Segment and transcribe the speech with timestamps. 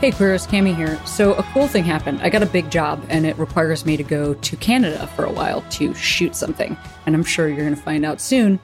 [0.00, 0.96] Hey, Queers, Cami here.
[1.06, 2.20] So, a cool thing happened.
[2.22, 5.32] I got a big job, and it requires me to go to Canada for a
[5.32, 6.76] while to shoot something.
[7.04, 8.60] And I'm sure you're going to find out soon,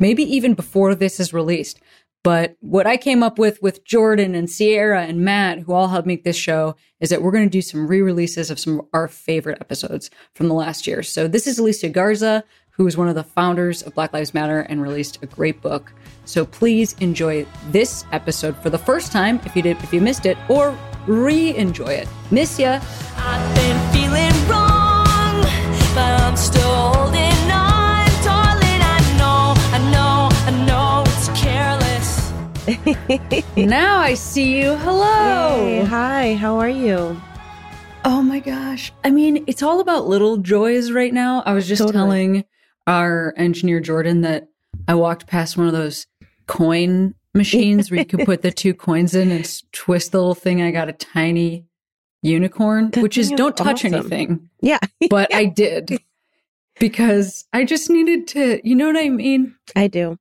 [0.00, 1.80] maybe even before this is released.
[2.24, 6.08] But what I came up with with Jordan and Sierra and Matt, who all helped
[6.08, 8.86] make this show, is that we're going to do some re releases of some of
[8.92, 11.04] our favorite episodes from the last year.
[11.04, 12.42] So, this is Alicia Garza,
[12.76, 15.92] who is one of the founders of Black Lives Matter and released a great book.
[16.24, 20.26] So please enjoy this episode for the first time if you did if you missed
[20.26, 22.08] it, or re-enjoy it.
[22.30, 22.80] Miss ya.
[23.16, 25.42] I've been feeling wrong,
[25.94, 28.80] but I'm still holding on, darling.
[28.82, 32.32] I know, I know, I know it's careless.
[33.56, 34.74] now I see you.
[34.78, 35.64] Hello.
[35.64, 36.34] Hey, hi.
[36.34, 37.20] How are you?
[38.06, 38.92] Oh my gosh.
[39.04, 41.42] I mean, it's all about little joys right now.
[41.46, 41.92] I was just totally.
[41.98, 42.44] telling
[42.86, 44.48] our engineer Jordan that
[44.88, 46.06] I walked past one of those
[46.46, 50.62] coin machines where you could put the two coins in and twist the little thing.
[50.62, 51.66] I got a tiny
[52.22, 54.48] unicorn, that which is don't touch anything.
[54.60, 54.78] Yeah.
[55.10, 55.98] but I did
[56.78, 59.54] because I just needed to, you know what I mean?
[59.76, 60.18] I do.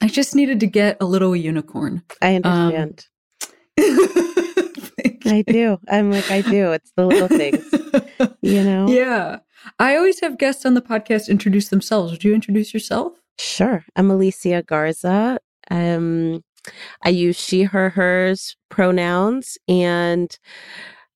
[0.00, 2.02] I just needed to get a little unicorn.
[2.22, 3.06] I understand.
[3.80, 4.26] Um,
[5.26, 5.78] I do.
[5.88, 6.72] I'm like, I do.
[6.72, 7.64] It's the little things,
[8.42, 8.88] you know?
[8.88, 9.38] Yeah.
[9.78, 12.12] I always have guests on the podcast introduce themselves.
[12.12, 13.20] Would you introduce yourself?
[13.38, 13.84] Sure.
[13.96, 15.38] I'm Alicia Garza.
[15.70, 16.44] Um,
[17.02, 20.36] I use she, her, hers pronouns, and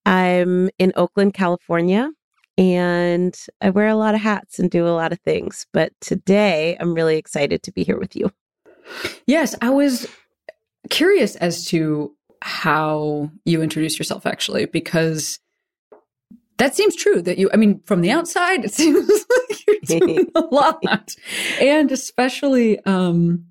[0.07, 2.11] I'm in Oakland, California.
[2.57, 5.67] And I wear a lot of hats and do a lot of things.
[5.73, 8.31] But today I'm really excited to be here with you.
[9.27, 10.07] Yes, I was
[10.91, 15.41] curious as to how you introduce yourself, actually, because
[16.59, 20.31] that seems true that you, I mean, from the outside, it seems like you're doing
[20.35, 21.17] a lot.
[21.61, 23.47] And especially, um,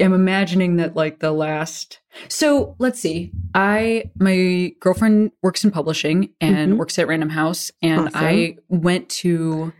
[0.00, 3.32] I'm imagining that like the last, so let's see.
[3.54, 6.78] I, my girlfriend works in publishing and mm-hmm.
[6.78, 7.70] works at Random House.
[7.82, 8.12] And awesome.
[8.14, 9.72] I went to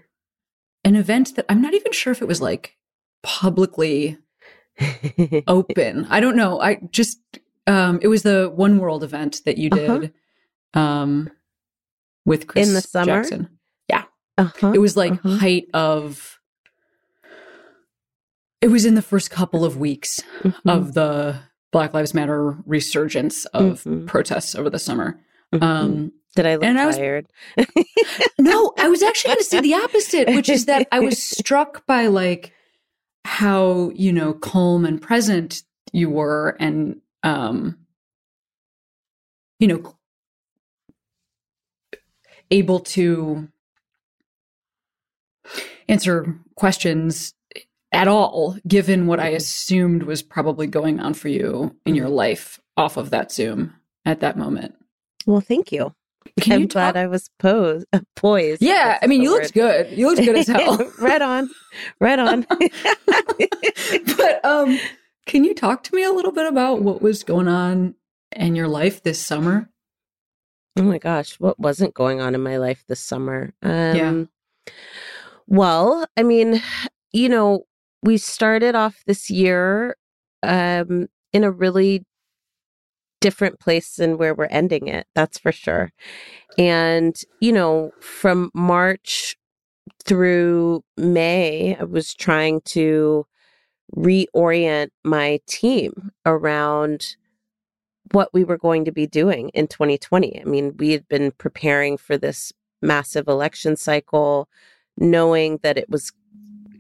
[0.84, 2.76] an event that I'm not even sure if it was like
[3.22, 4.18] publicly
[5.46, 6.06] open.
[6.10, 6.60] I don't know.
[6.60, 7.18] I just,
[7.66, 9.98] um, it was the One World event that you uh-huh.
[9.98, 10.04] did.
[10.74, 10.80] Uh-huh.
[10.80, 11.30] Um,
[12.24, 13.22] with Chris in the summer.
[13.22, 13.48] Jackson.
[13.88, 14.04] Yeah,
[14.38, 15.36] uh-huh, it was like uh-huh.
[15.36, 16.38] height of.
[18.60, 20.68] It was in the first couple of weeks mm-hmm.
[20.68, 21.40] of the
[21.72, 24.06] Black Lives Matter resurgence of mm-hmm.
[24.06, 25.18] protests over the summer.
[25.54, 25.64] Mm-hmm.
[25.64, 27.26] Um, Did I look and tired?
[27.56, 27.84] I was,
[28.38, 31.86] no, I was actually going to say the opposite, which is that I was struck
[31.86, 32.52] by like
[33.24, 37.78] how you know calm and present you were, and um,
[39.58, 39.94] you know
[42.50, 43.48] able to
[45.88, 47.34] answer questions
[47.92, 49.36] at all, given what I mm-hmm.
[49.36, 52.14] assumed was probably going on for you in your mm-hmm.
[52.14, 53.74] life off of that Zoom
[54.04, 54.74] at that moment.
[55.26, 55.92] Well, thank you.
[56.40, 58.62] Can I'm you glad I was posed, uh, poised.
[58.62, 59.42] Yeah, I mean, you word.
[59.42, 59.90] looked good.
[59.96, 60.78] You looked good as hell.
[60.98, 61.50] right on,
[61.98, 62.46] right on.
[64.16, 64.78] but um,
[65.26, 67.94] can you talk to me a little bit about what was going on
[68.32, 69.70] in your life this summer?
[70.76, 73.52] Oh my gosh, what wasn't going on in my life this summer?
[73.62, 74.72] Um, yeah.
[75.46, 76.62] Well, I mean,
[77.12, 77.64] you know,
[78.02, 79.96] we started off this year
[80.42, 82.04] um, in a really
[83.20, 85.06] different place than where we're ending it.
[85.14, 85.92] That's for sure.
[86.56, 89.36] And, you know, from March
[90.04, 93.26] through May, I was trying to
[93.96, 97.16] reorient my team around
[98.12, 100.40] what we were going to be doing in 2020.
[100.40, 102.52] I mean, we had been preparing for this
[102.82, 104.48] massive election cycle,
[104.96, 106.12] knowing that it was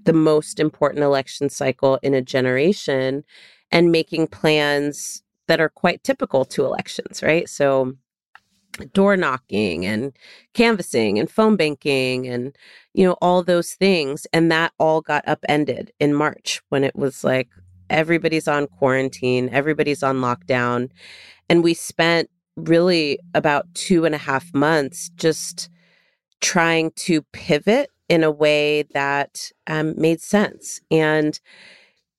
[0.04, 3.24] the most important election cycle in a generation,
[3.70, 7.48] and making plans that are quite typical to elections, right?
[7.48, 7.94] So,
[8.92, 10.12] door knocking and
[10.54, 12.56] canvassing and phone banking and
[12.94, 17.24] you know all those things and that all got upended in March when it was
[17.24, 17.48] like
[17.90, 20.90] everybody's on quarantine, everybody's on lockdown.
[21.48, 25.68] And we spent really about two and a half months just
[26.40, 30.80] trying to pivot in a way that um, made sense.
[30.90, 31.38] And,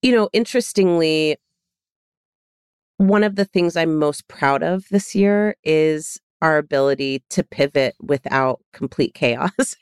[0.01, 1.37] you know, interestingly,
[2.97, 7.95] one of the things I'm most proud of this year is our ability to pivot
[8.01, 9.75] without complete chaos.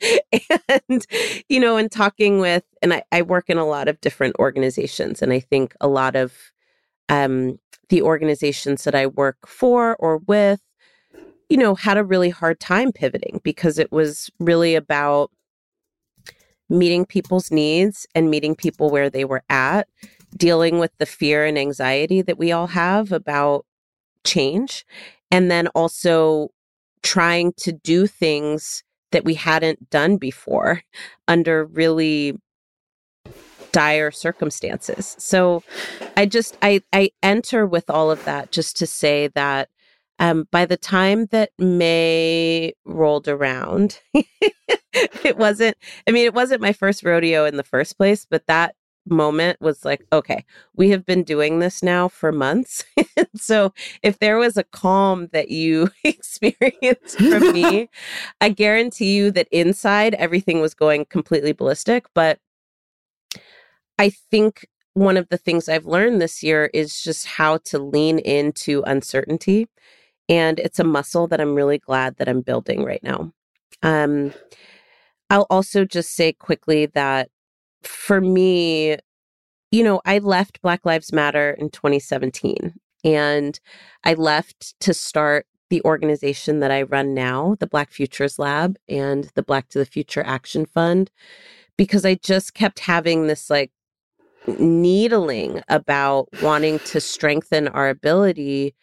[0.88, 1.06] and,
[1.48, 5.22] you know, in talking with, and I, I, work in a lot of different organizations,
[5.22, 6.34] and I think a lot of
[7.08, 7.58] um,
[7.88, 10.60] the organizations that I work for or with,
[11.48, 15.30] you know, had a really hard time pivoting because it was really about
[16.68, 19.88] meeting people's needs and meeting people where they were at,
[20.36, 23.64] dealing with the fear and anxiety that we all have about
[24.24, 24.84] change,
[25.30, 26.50] and then also
[27.02, 28.82] trying to do things
[29.12, 30.82] that we hadn't done before
[31.28, 32.36] under really
[33.72, 35.16] dire circumstances.
[35.18, 35.62] So
[36.16, 39.68] I just I I enter with all of that just to say that
[40.18, 45.76] um, by the time that May rolled around, it wasn't,
[46.06, 48.74] I mean, it wasn't my first rodeo in the first place, but that
[49.08, 50.44] moment was like, okay,
[50.74, 52.84] we have been doing this now for months.
[53.36, 53.72] so
[54.02, 57.88] if there was a calm that you experienced from me,
[58.40, 62.06] I guarantee you that inside everything was going completely ballistic.
[62.14, 62.38] But
[63.98, 68.18] I think one of the things I've learned this year is just how to lean
[68.18, 69.68] into uncertainty
[70.28, 73.32] and it's a muscle that I'm really glad that I'm building right now.
[73.82, 74.32] Um,
[75.30, 77.30] I'll also just say quickly that
[77.82, 78.96] for me,
[79.70, 82.74] you know, I left Black Lives Matter in 2017
[83.04, 83.58] and
[84.04, 89.30] I left to start the organization that I run now, the Black Futures Lab and
[89.34, 91.10] the Black to the Future Action Fund,
[91.76, 93.72] because I just kept having this like
[94.58, 98.74] needling about wanting to strengthen our ability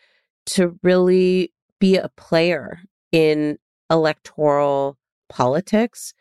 [0.45, 2.81] to really be a player
[3.11, 3.57] in
[3.89, 4.97] electoral
[5.29, 6.13] politics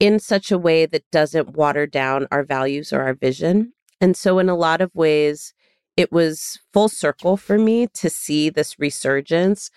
[0.00, 3.72] in such a way that doesn't water down our values or our vision.
[4.00, 5.52] And so, in a lot of ways,
[5.96, 9.70] it was full circle for me to see this resurgence,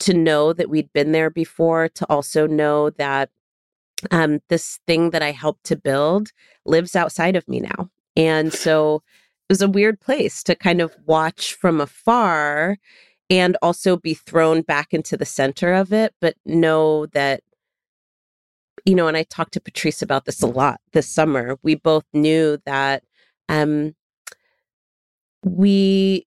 [0.00, 3.30] to know that we'd been there before, to also know that
[4.10, 6.28] um, this thing that I helped to build
[6.64, 7.90] lives outside of me now.
[8.16, 9.02] And so,
[9.48, 12.76] it was a weird place to kind of watch from afar
[13.30, 17.42] and also be thrown back into the center of it, but know that,
[18.84, 21.58] you know, and I talked to Patrisse about this a lot this summer.
[21.62, 23.02] We both knew that
[23.48, 23.94] um,
[25.44, 26.26] we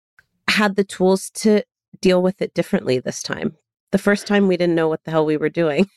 [0.48, 1.62] had the tools to
[2.00, 3.56] deal with it differently this time.
[3.92, 5.88] The first time we didn't know what the hell we were doing.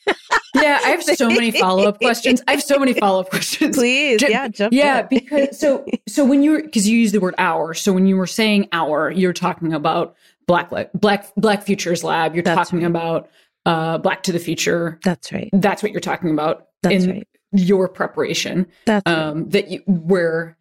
[0.56, 2.42] yeah, I have so many follow up questions.
[2.48, 3.78] I have so many follow up questions.
[3.78, 5.08] Please, J- yeah, jump yeah, in.
[5.10, 8.28] because so so when you because you use the word our, so when you were
[8.28, 10.16] saying our, you're talking about
[10.48, 12.34] Black Black Black Futures Lab.
[12.34, 12.90] You're That's talking right.
[12.90, 13.30] about
[13.66, 15.00] uh, Black to the Future.
[15.04, 15.50] That's right.
[15.54, 17.28] That's what you're talking about That's in right.
[17.52, 18.68] your preparation.
[18.86, 19.52] That's um, right.
[19.52, 20.58] that you where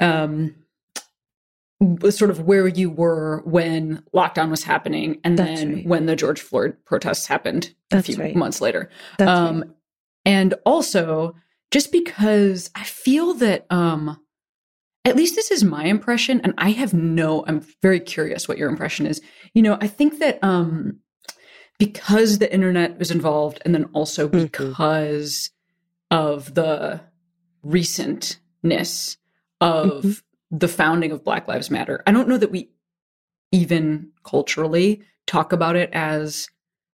[0.00, 0.54] um
[2.10, 5.86] sort of where you were when lockdown was happening and That's then right.
[5.86, 8.36] when the George Floyd protests happened That's a few right.
[8.36, 8.90] months later.
[9.18, 9.70] That's um right.
[10.24, 11.34] and also
[11.70, 14.18] just because I feel that um
[15.04, 18.68] at least this is my impression and i have no i'm very curious what your
[18.68, 19.20] impression is
[19.52, 20.98] you know i think that um
[21.78, 24.44] because the internet was involved and then also mm-hmm.
[24.44, 25.50] because
[26.12, 26.16] mm-hmm.
[26.16, 27.00] of the
[27.64, 29.16] recentness
[29.60, 30.10] of mm-hmm.
[30.50, 32.70] the founding of black lives matter i don't know that we
[33.52, 36.48] even culturally talk about it as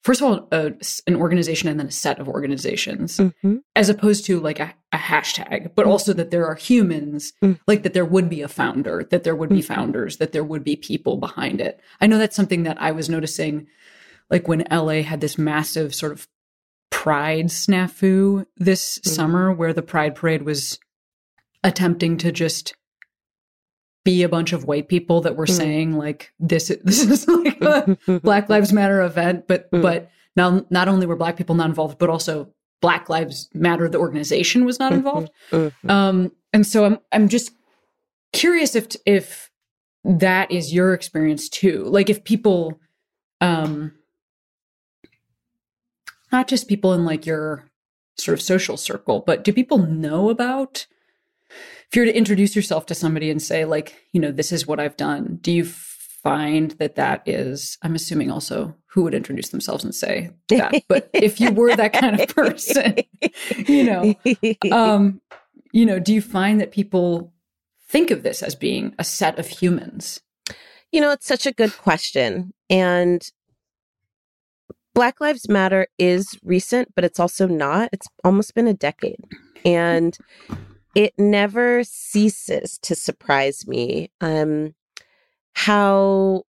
[0.03, 0.73] first of all a,
[1.05, 3.57] an organization and then a set of organizations mm-hmm.
[3.75, 5.91] as opposed to like a, a hashtag but mm-hmm.
[5.91, 7.61] also that there are humans mm-hmm.
[7.67, 9.73] like that there would be a founder that there would be mm-hmm.
[9.73, 13.09] founders that there would be people behind it i know that's something that i was
[13.09, 13.67] noticing
[14.29, 16.27] like when la had this massive sort of
[16.89, 19.09] pride snafu this mm-hmm.
[19.09, 20.79] summer where the pride parade was
[21.63, 22.75] attempting to just
[24.07, 25.57] be a bunch of white people that were mm.
[25.57, 29.81] saying like this this is like a Black Lives Matter event, but mm.
[29.81, 32.47] but now not only were black people not involved, but also
[32.79, 35.29] Black Lives Matter the organization was not involved.
[35.51, 35.91] Mm-hmm.
[35.91, 37.51] Um, and so I'm I'm just
[38.31, 39.51] curious if if
[40.05, 41.83] that is your experience too.
[41.83, 42.79] Like if people
[43.41, 43.91] um
[46.31, 47.69] not just people in like your
[48.17, 50.87] sort of social circle, but do people know about
[51.49, 54.67] if you were to introduce yourself to somebody and say like you know this is
[54.67, 59.49] what i've done do you find that that is i'm assuming also who would introduce
[59.49, 60.73] themselves and say that?
[60.87, 62.95] But if you were that kind of person
[63.67, 64.15] you know
[64.71, 65.21] um
[65.71, 67.31] you know do you find that people
[67.87, 70.19] think of this as being a set of humans?
[70.91, 72.53] You know it's such a good question.
[72.69, 73.29] And
[74.97, 77.89] Black Lives Matter is recent, but it's also not.
[77.93, 79.23] It's almost been a decade.
[79.63, 80.17] And
[80.95, 84.73] it never ceases to surprise me um,
[85.53, 86.45] how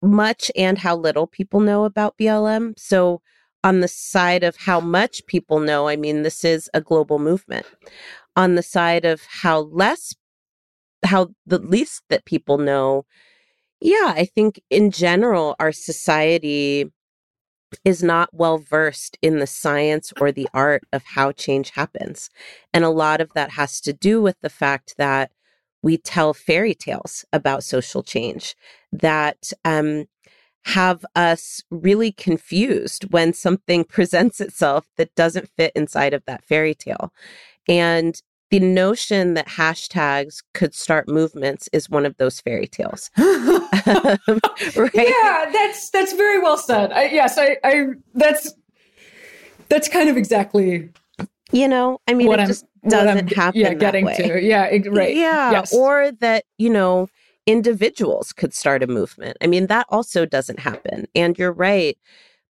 [0.00, 2.72] much and how little people know about BLM.
[2.78, 3.20] So,
[3.62, 7.66] on the side of how much people know, I mean, this is a global movement.
[8.36, 10.14] On the side of how less,
[11.04, 13.04] how the least that people know,
[13.82, 16.90] yeah, I think in general, our society
[17.84, 22.30] is not well versed in the science or the art of how change happens.
[22.72, 25.30] And a lot of that has to do with the fact that
[25.82, 28.54] we tell fairy tales about social change
[28.92, 30.06] that um,
[30.66, 36.74] have us really confused when something presents itself that doesn't fit inside of that fairy
[36.74, 37.12] tale.
[37.68, 38.20] And
[38.52, 43.10] the notion that hashtags could start movements is one of those fairy tales.
[43.16, 43.26] um,
[44.76, 44.90] right?
[44.94, 46.92] Yeah, that's that's very well said.
[46.92, 48.52] I, yes, I, I that's
[49.70, 50.90] that's kind of exactly
[51.50, 51.98] you know.
[52.06, 53.58] I mean, it I'm, just doesn't happen.
[53.58, 55.16] Yeah, getting to yeah, right.
[55.16, 55.74] Yeah, yes.
[55.74, 57.08] or that you know
[57.46, 59.38] individuals could start a movement.
[59.40, 61.06] I mean, that also doesn't happen.
[61.14, 61.96] And you're right.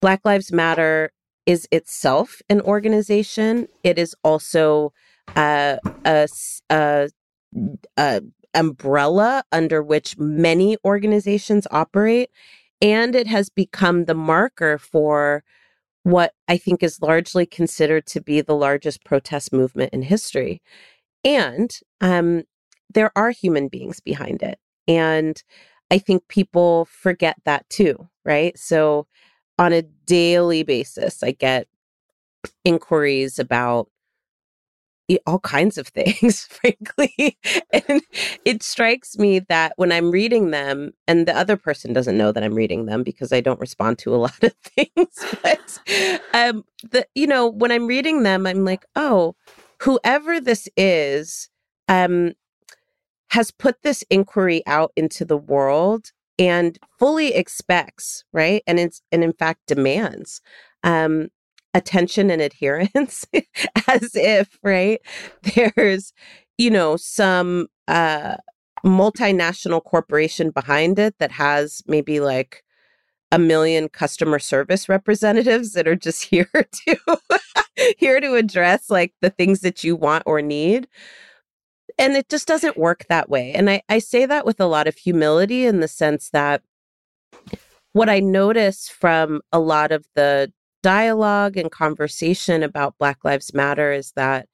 [0.00, 1.10] Black Lives Matter
[1.44, 3.66] is itself an organization.
[3.82, 4.92] It is also
[5.36, 6.28] a, a,
[7.96, 8.22] a,
[8.54, 12.30] umbrella under which many organizations operate.
[12.80, 15.44] And it has become the marker for
[16.02, 20.62] what I think is largely considered to be the largest protest movement in history.
[21.24, 21.70] And
[22.00, 22.44] um,
[22.92, 24.58] there are human beings behind it.
[24.86, 25.42] And
[25.90, 28.56] I think people forget that too, right?
[28.58, 29.06] So
[29.58, 31.66] on a daily basis, I get
[32.64, 33.88] inquiries about
[35.26, 37.38] all kinds of things, frankly.
[37.72, 38.02] and
[38.44, 42.42] it strikes me that when I'm reading them, and the other person doesn't know that
[42.42, 45.80] I'm reading them because I don't respond to a lot of things, but
[46.34, 49.34] um, the you know when I'm reading them, I'm like, oh,
[49.80, 51.48] whoever this is,
[51.88, 52.34] um,
[53.30, 59.24] has put this inquiry out into the world and fully expects, right, and it's and
[59.24, 60.40] in fact demands
[60.84, 61.28] um,
[61.78, 63.24] attention and adherence
[63.88, 65.00] as if right?
[65.54, 66.12] There's
[66.58, 68.36] you know some uh
[68.84, 72.62] multinational corporation behind it that has maybe like
[73.30, 76.96] a million customer service representatives that are just here to
[77.98, 80.88] here to address like the things that you want or need.
[81.98, 83.52] And it just doesn't work that way.
[83.52, 86.62] And i i say that with a lot of humility in the sense that
[87.92, 93.92] what i notice from a lot of the dialogue and conversation about Black Lives Matter
[93.92, 94.48] is that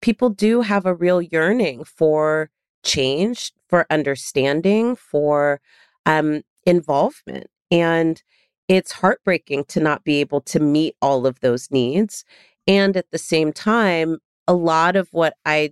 [0.00, 2.50] people do have a real yearning for
[2.82, 5.60] change, for understanding, for
[6.06, 7.46] um, involvement.
[7.70, 8.22] And
[8.68, 12.24] it's heartbreaking to not be able to meet all of those needs.
[12.66, 15.70] And at the same time, a lot of what I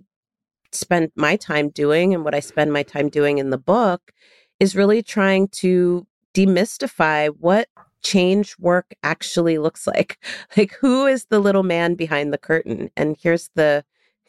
[0.71, 4.11] spend my time doing and what I spend my time doing in the book
[4.59, 7.67] is really trying to demystify what
[8.03, 10.17] change work actually looks like.
[10.57, 12.89] Like who is the little man behind the curtain?
[12.97, 13.85] And here's the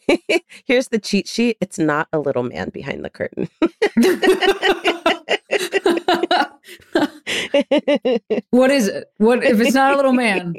[0.65, 1.57] here's the cheat sheet.
[1.61, 3.49] It's not a little man behind the curtain.
[8.50, 9.12] what is it?
[9.19, 10.55] What if it's not a little man?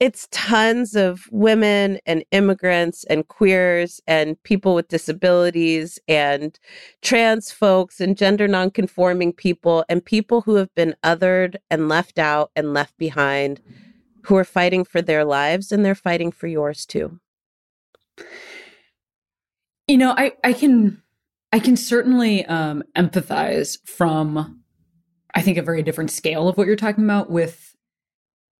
[0.00, 6.58] It's tons of women and immigrants and queers and people with disabilities and
[7.02, 12.50] trans folks and gender nonconforming people and people who have been othered and left out
[12.56, 13.60] and left behind
[14.22, 17.20] who are fighting for their lives and they're fighting for yours too.
[19.86, 21.02] You know, I I can
[21.52, 24.62] I can certainly um empathize from
[25.34, 27.76] I think a very different scale of what you're talking about with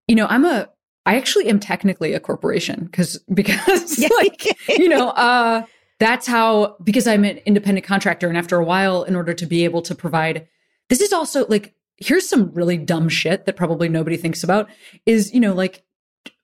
[0.07, 0.69] you know, I'm a
[1.11, 5.65] I actually am technically a corporation because because like you know uh
[5.99, 9.65] that's how because I'm an independent contractor and after a while in order to be
[9.65, 10.47] able to provide
[10.89, 14.71] this is also like here's some really dumb shit that probably nobody thinks about
[15.05, 15.83] is you know like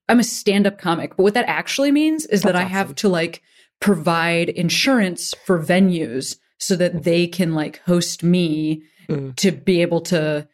[0.08, 2.72] I'm a stand-up comic but what that actually means is that's that I awesome.
[2.72, 3.42] have to like
[3.80, 9.36] provide insurance for venues so that they can like host me mm.
[9.36, 10.48] to be able to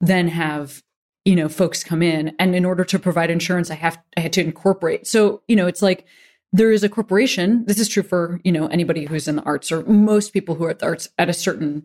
[0.00, 0.82] then have
[1.26, 4.32] you know folks come in and in order to provide insurance i have i had
[4.32, 5.06] to incorporate.
[5.06, 6.06] So you know it's like
[6.52, 9.70] there is a corporation this is true for you know anybody who's in the arts
[9.70, 11.84] or most people who are at the arts at a certain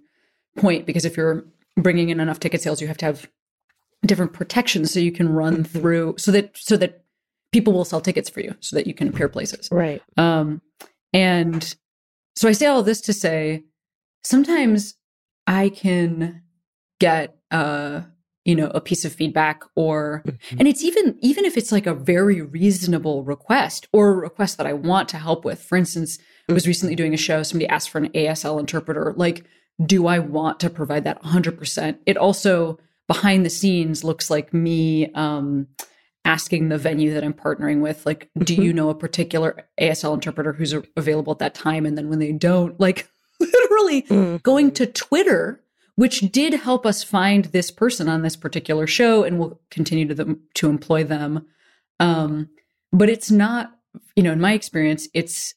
[0.55, 1.43] point because if you're
[1.75, 3.29] bringing in enough ticket sales you have to have
[4.05, 5.79] different protections so you can run mm-hmm.
[5.79, 7.03] through so that so that
[7.51, 9.67] people will sell tickets for you so that you can appear places.
[9.71, 10.01] Right.
[10.17, 10.61] Um
[11.13, 11.75] and
[12.35, 13.65] so i say all this to say
[14.23, 14.95] sometimes
[15.47, 16.43] i can
[16.99, 18.01] get uh
[18.45, 20.57] you know a piece of feedback or mm-hmm.
[20.59, 24.65] and it's even even if it's like a very reasonable request or a request that
[24.67, 26.17] i want to help with for instance
[26.49, 29.45] i was recently doing a show somebody asked for an asl interpreter like
[29.85, 31.97] do I want to provide that 100%?
[32.05, 35.67] It also behind the scenes looks like me um,
[36.25, 38.77] asking the venue that I'm partnering with, like, do you mm-hmm.
[38.77, 41.85] know a particular ASL interpreter who's available at that time?
[41.85, 44.37] And then when they don't, like, literally mm-hmm.
[44.37, 45.63] going to Twitter,
[45.95, 50.15] which did help us find this person on this particular show, and we'll continue to
[50.15, 51.45] them to employ them.
[51.99, 52.49] Um,
[52.91, 53.71] but it's not,
[54.15, 55.55] you know, in my experience, it's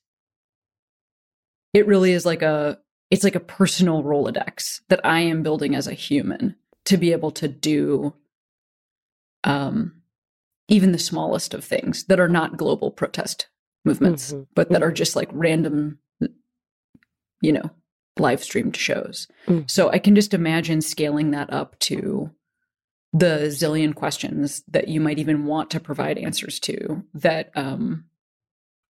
[1.72, 2.78] it really is like a
[3.10, 7.30] it's like a personal Rolodex that I am building as a human to be able
[7.32, 8.14] to do
[9.44, 9.94] um
[10.68, 13.48] even the smallest of things that are not global protest
[13.84, 14.44] movements, mm-hmm.
[14.54, 14.94] but that are mm-hmm.
[14.94, 15.98] just like random,
[17.40, 17.70] you know,
[18.18, 19.28] live streamed shows.
[19.46, 19.66] Mm-hmm.
[19.66, 22.30] So I can just imagine scaling that up to
[23.12, 28.06] the zillion questions that you might even want to provide answers to that um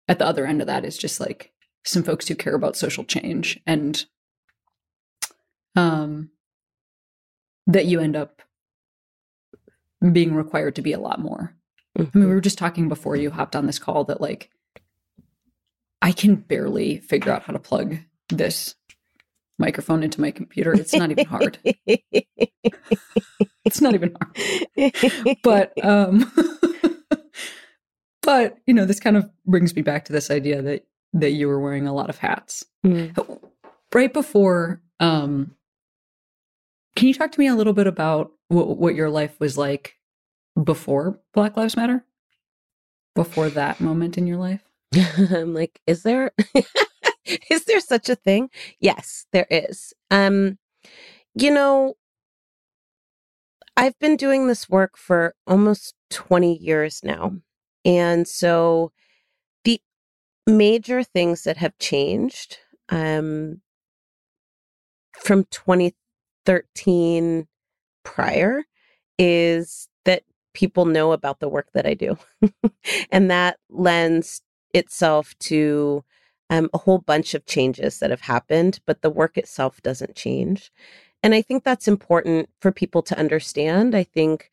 [0.09, 1.53] at the other end of that is just like
[1.85, 4.07] some folks who care about social change and
[5.77, 6.31] um
[7.67, 8.41] that you end up
[10.11, 11.55] being required to be a lot more
[11.99, 12.17] Mm-hmm.
[12.17, 14.51] I mean, we were just talking before you hopped on this call that like
[16.03, 18.75] I can barely figure out how to plug this
[19.59, 20.73] microphone into my computer.
[20.73, 21.59] It's not even hard.
[23.65, 25.37] it's not even hard.
[25.43, 26.31] But um
[28.23, 31.49] but you know, this kind of brings me back to this idea that that you
[31.49, 32.65] were wearing a lot of hats.
[32.85, 33.41] Mm.
[33.93, 35.55] Right before um
[36.97, 39.97] can you talk to me a little bit about what, what your life was like
[40.63, 42.05] before Black Lives Matter?
[43.15, 44.63] Before that moment in your life?
[45.17, 46.33] I'm like, is there
[47.51, 48.51] is there such a thing?
[48.81, 49.93] Yes, there is.
[50.11, 50.59] Um
[51.35, 51.95] you know,
[53.77, 57.37] I've been doing this work for almost 20 years now.
[57.85, 58.93] And so
[59.65, 59.81] the
[60.47, 62.59] major things that have changed
[62.91, 63.63] um
[65.19, 67.47] from 2013
[68.05, 68.63] prior
[69.19, 70.23] is that
[70.55, 72.17] people know about the work that I do.
[73.11, 74.43] and that lends
[74.75, 76.05] itself to
[76.55, 80.71] um, a whole bunch of changes that have happened, but the work itself doesn't change.
[81.23, 83.95] And I think that's important for people to understand.
[83.95, 84.51] I think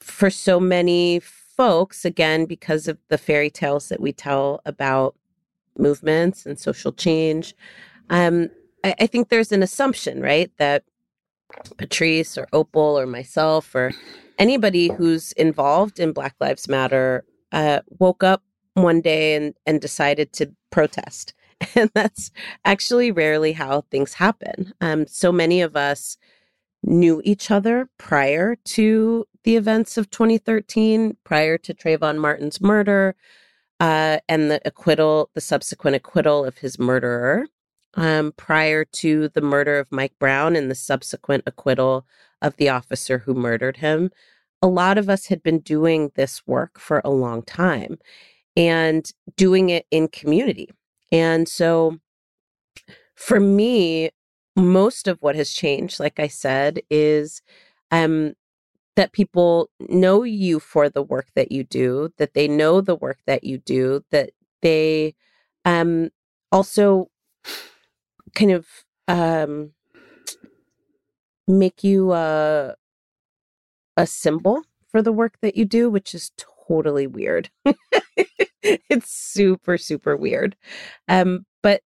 [0.00, 5.14] for so many folks, again, because of the fairy tales that we tell about
[5.78, 7.54] movements and social change,
[8.10, 8.50] um,
[8.82, 10.82] I, I think there's an assumption, right, that
[11.76, 13.92] Patrisse or Opal or myself or
[14.38, 18.42] anybody who's involved in Black Lives Matter uh, woke up
[18.74, 21.34] one day and, and decided to protest.
[21.74, 22.30] And that's
[22.64, 24.72] actually rarely how things happen.
[24.80, 26.16] Um, so many of us
[26.82, 33.14] knew each other prior to the events of 2013, prior to Trayvon Martin's murder
[33.80, 37.46] uh, and the acquittal, the subsequent acquittal of his murderer,
[37.94, 42.06] um, prior to the murder of Mike Brown and the subsequent acquittal
[42.42, 44.10] of the officer who murdered him.
[44.62, 47.98] A lot of us had been doing this work for a long time
[48.56, 50.70] and doing it in community.
[51.12, 51.98] And so
[53.14, 54.10] for me,
[54.56, 57.42] most of what has changed, like I said, is
[57.90, 58.34] um,
[58.96, 63.18] that people know you for the work that you do, that they know the work
[63.26, 64.30] that you do, that
[64.62, 65.14] they
[65.64, 66.10] um,
[66.52, 67.10] also
[68.34, 68.66] kind of
[69.08, 69.72] um,
[71.48, 76.30] make you a symbol for the work that you do, which is
[76.68, 77.50] totally weird.
[78.62, 80.56] it's super, super weird.
[81.08, 81.82] Um, but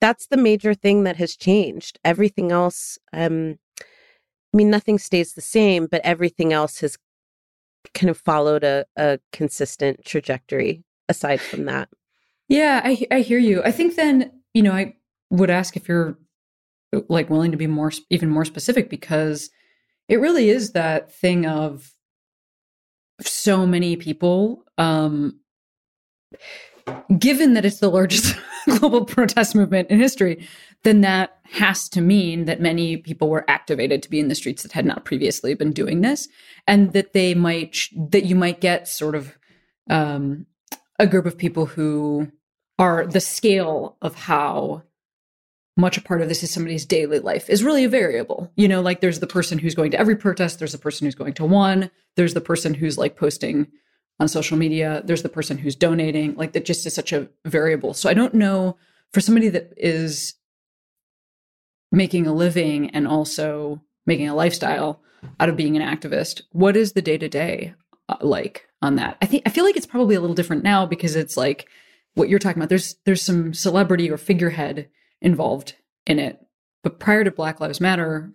[0.00, 1.98] that's the major thing that has changed.
[2.04, 6.96] Everything else, um, I mean, nothing stays the same, but everything else has
[7.94, 11.88] kind of followed a, a consistent trajectory aside from that.
[12.48, 13.62] Yeah, I, I hear you.
[13.62, 14.94] I think then, you know, I
[15.30, 16.18] would ask if you're
[17.08, 19.50] like willing to be more, even more specific because
[20.08, 21.92] it really is that thing of
[23.20, 25.38] so many people um
[27.18, 28.36] given that it's the largest
[28.78, 30.46] global protest movement in history
[30.84, 34.62] then that has to mean that many people were activated to be in the streets
[34.62, 36.28] that had not previously been doing this
[36.66, 39.36] and that they might that you might get sort of
[39.90, 40.46] um
[40.98, 42.30] a group of people who
[42.78, 44.82] are the scale of how
[45.78, 48.52] much a part of this is somebody's daily life is really a variable.
[48.56, 51.14] You know, like there's the person who's going to every protest, there's the person who's
[51.14, 53.68] going to one, there's the person who's like posting
[54.18, 56.34] on social media, there's the person who's donating.
[56.34, 57.94] Like that just is such a variable.
[57.94, 58.76] So I don't know
[59.12, 60.34] for somebody that is
[61.92, 65.00] making a living and also making a lifestyle
[65.38, 67.74] out of being an activist, what is the day to day
[68.20, 69.16] like on that?
[69.22, 71.68] I think I feel like it's probably a little different now because it's like
[72.14, 72.68] what you're talking about.
[72.68, 74.88] There's there's some celebrity or figurehead
[75.20, 75.74] involved
[76.06, 76.48] in it
[76.82, 78.32] but prior to Black Lives Matter,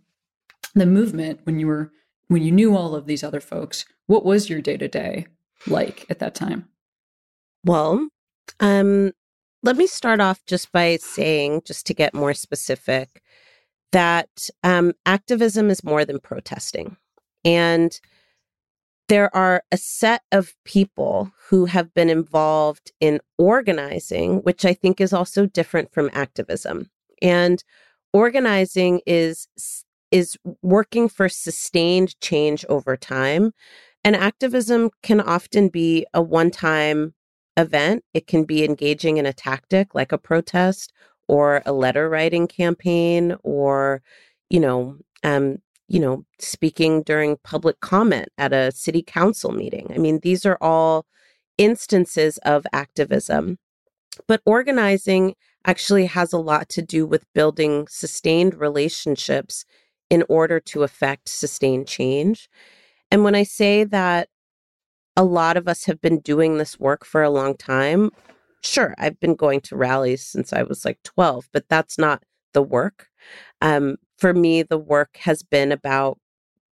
[0.76, 1.92] the movement, when you were
[2.28, 5.28] when you knew all of these other folks, what was your day to day
[5.68, 6.68] like at that time?
[7.66, 8.08] Well,
[8.60, 9.12] um,
[9.62, 13.22] let me start off just by saying, just to get more specific,
[13.92, 16.98] that um, activism is more than protesting.
[17.46, 18.00] And
[19.10, 25.02] there are a set of people who have been involved in organizing, which I think
[25.02, 26.90] is also different from activism.
[27.22, 27.64] And
[28.14, 29.48] organizing is
[30.12, 33.52] is working for sustained change over time.
[34.04, 37.16] And activism can often be a one-time
[37.58, 38.04] event.
[38.14, 40.94] It can be engaging in a tactic like a protest
[41.28, 44.04] or a letter writing campaign or,
[44.50, 49.92] you know, um, you know, speaking during public comment at a city council meeting.
[49.94, 51.06] I mean, these are all
[51.58, 53.58] instances of activism.
[54.28, 59.66] But organizing actually has a lot to do with building sustained relationships
[60.10, 62.50] in order to affect sustained change.
[63.10, 64.30] And when I say that
[65.16, 68.12] a lot of us have been doing this work for a long time,
[68.62, 72.64] sure, I've been going to rallies since I was like 12, but that's not the
[72.64, 73.08] work.
[73.62, 76.20] Um, for me, the work has been about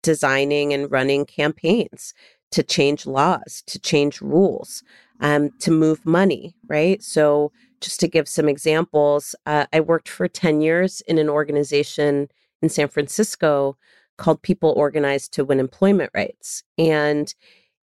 [0.04, 2.14] designing and running campaigns
[2.52, 4.84] to change laws, to change rules,
[5.22, 7.02] um, to move money, right?
[7.02, 12.28] So, just to give some examples, uh, I worked for 10 years in an organization
[12.62, 13.76] in San Francisco
[14.18, 16.64] called People Organized to Win Employment Rights.
[16.78, 17.34] And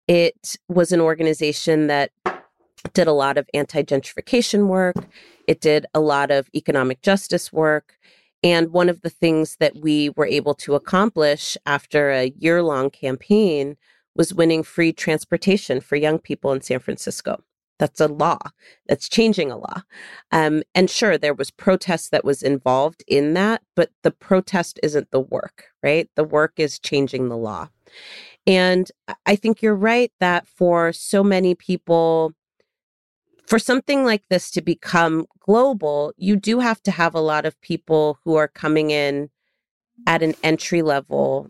[0.08, 2.12] it was an organization that
[2.94, 4.96] did a lot of anti gentrification work,
[5.48, 7.98] it did a lot of economic justice work.
[8.44, 12.90] And one of the things that we were able to accomplish after a year long
[12.90, 13.78] campaign
[14.16, 17.44] was winning free transportation for young people in San Francisco.
[17.80, 18.40] That's a law.
[18.88, 19.84] That's changing a law.
[20.32, 25.12] Um, and sure, there was protest that was involved in that, but the protest isn't
[25.12, 26.10] the work, right?
[26.16, 27.70] The work is changing the law.
[28.48, 28.90] And
[29.26, 32.34] I think you're right that for so many people,
[33.48, 37.60] for something like this to become global, you do have to have a lot of
[37.62, 39.30] people who are coming in
[40.06, 41.50] at an entry level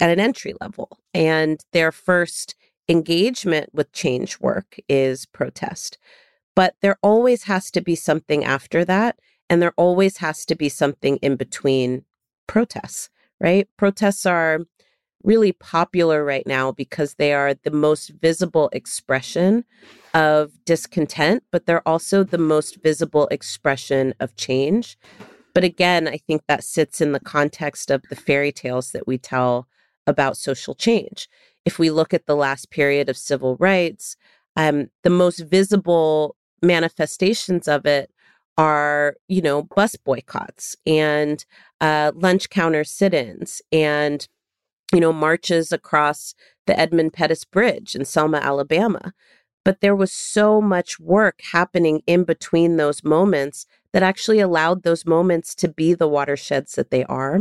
[0.00, 2.54] at an entry level and their first
[2.88, 5.98] engagement with change work is protest.
[6.54, 9.18] But there always has to be something after that.
[9.50, 12.04] And there always has to be something in between
[12.46, 13.10] protests,
[13.40, 13.68] right?
[13.76, 14.60] Protests are
[15.22, 19.64] really popular right now because they are the most visible expression
[20.14, 24.96] of discontent, but they're also the most visible expression of change.
[25.54, 29.18] But again, I think that sits in the context of the fairy tales that we
[29.18, 29.66] tell
[30.06, 31.28] about social change
[31.68, 34.16] if we look at the last period of civil rights,
[34.56, 38.10] um, the most visible manifestations of it
[38.56, 41.44] are, you know, bus boycotts and
[41.82, 44.28] uh, lunch counter sit ins and,
[44.92, 46.34] you know, marches across
[46.66, 49.12] the Edmund Pettus Bridge in Selma, Alabama.
[49.64, 55.04] But there was so much work happening in between those moments that actually allowed those
[55.04, 57.40] moments to be the watersheds that they are.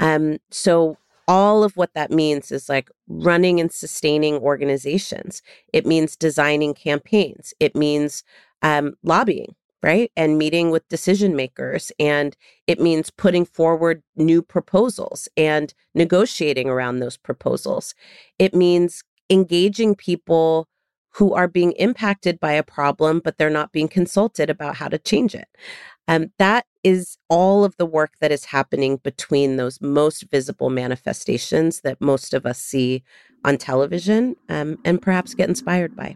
[0.00, 5.42] Um, so all of what that means is like running and sustaining organizations.
[5.72, 7.52] It means designing campaigns.
[7.58, 8.22] It means
[8.62, 10.10] um, lobbying, right?
[10.16, 11.92] And meeting with decision makers.
[11.98, 12.36] And
[12.66, 17.94] it means putting forward new proposals and negotiating around those proposals.
[18.38, 20.68] It means engaging people
[21.16, 24.98] who are being impacted by a problem, but they're not being consulted about how to
[24.98, 25.48] change it.
[26.08, 31.80] Um, that is all of the work that is happening between those most visible manifestations
[31.80, 33.02] that most of us see
[33.44, 36.14] on television um, and perhaps get inspired by.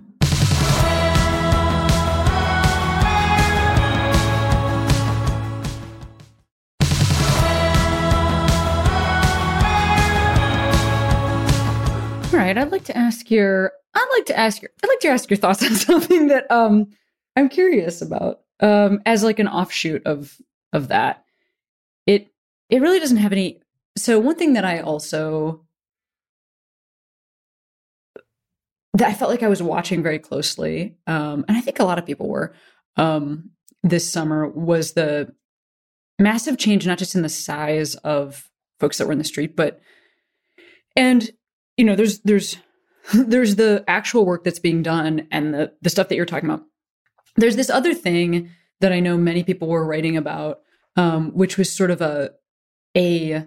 [12.50, 15.30] Right, I'd like to ask your I'd like to ask your I'd like to ask
[15.30, 16.88] your thoughts on something that um
[17.36, 20.36] I'm curious about um, as like an offshoot of
[20.72, 21.24] of that.
[22.06, 22.28] It
[22.68, 23.60] it really doesn't have any.
[23.96, 25.64] So one thing that I also
[28.94, 31.98] that I felt like I was watching very closely, um, and I think a lot
[31.98, 32.54] of people were
[32.96, 33.50] um,
[33.82, 35.32] this summer was the
[36.18, 39.80] massive change, not just in the size of folks that were in the street, but
[40.96, 41.30] and
[41.80, 42.58] you know, there's there's
[43.14, 46.62] there's the actual work that's being done and the the stuff that you're talking about
[47.36, 50.60] there's this other thing that I know many people were writing about,
[50.96, 52.30] um, which was sort of a
[52.96, 53.46] a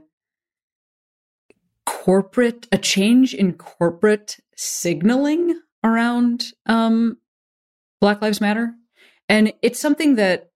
[1.85, 7.17] corporate a change in corporate signaling around um,
[7.99, 8.73] Black Lives Matter,
[9.27, 10.51] and it's something that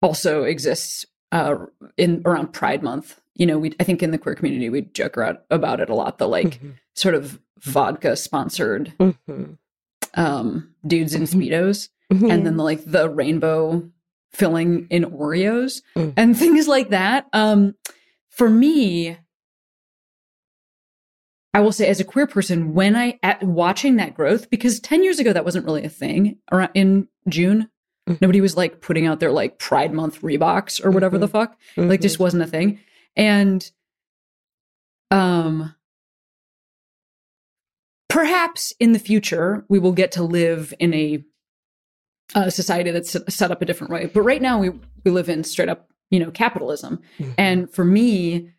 [0.00, 1.56] also exists uh,
[1.96, 3.20] in around Pride Month.
[3.36, 5.94] You know, we I think in the queer community we joke around about it a
[5.94, 6.18] lot.
[6.18, 6.70] The like mm-hmm.
[6.94, 9.52] sort of vodka sponsored mm-hmm.
[10.14, 11.40] um, dudes in mm-hmm.
[11.40, 12.30] speedos, mm-hmm.
[12.30, 13.88] and then the, like the rainbow
[14.32, 16.12] filling in Oreos mm.
[16.16, 17.26] and things like that.
[17.32, 17.74] Um,
[18.28, 19.16] for me,
[21.54, 25.02] I will say as a queer person, when I at watching that growth, because 10
[25.02, 27.70] years ago that wasn't really a thing around in June.
[28.06, 28.18] Mm-hmm.
[28.20, 31.22] Nobody was like putting out their like Pride Month Reeboks or whatever mm-hmm.
[31.22, 31.56] the fuck.
[31.76, 31.88] Mm-hmm.
[31.88, 32.78] Like just wasn't a thing.
[33.16, 33.70] And
[35.10, 35.74] um
[38.08, 41.22] perhaps in the future we will get to live in a,
[42.34, 44.06] a society that's set up a different way.
[44.06, 44.70] But right now we
[45.04, 47.00] we live in straight up, you know, capitalism.
[47.18, 47.32] Mm-hmm.
[47.38, 48.52] And for me,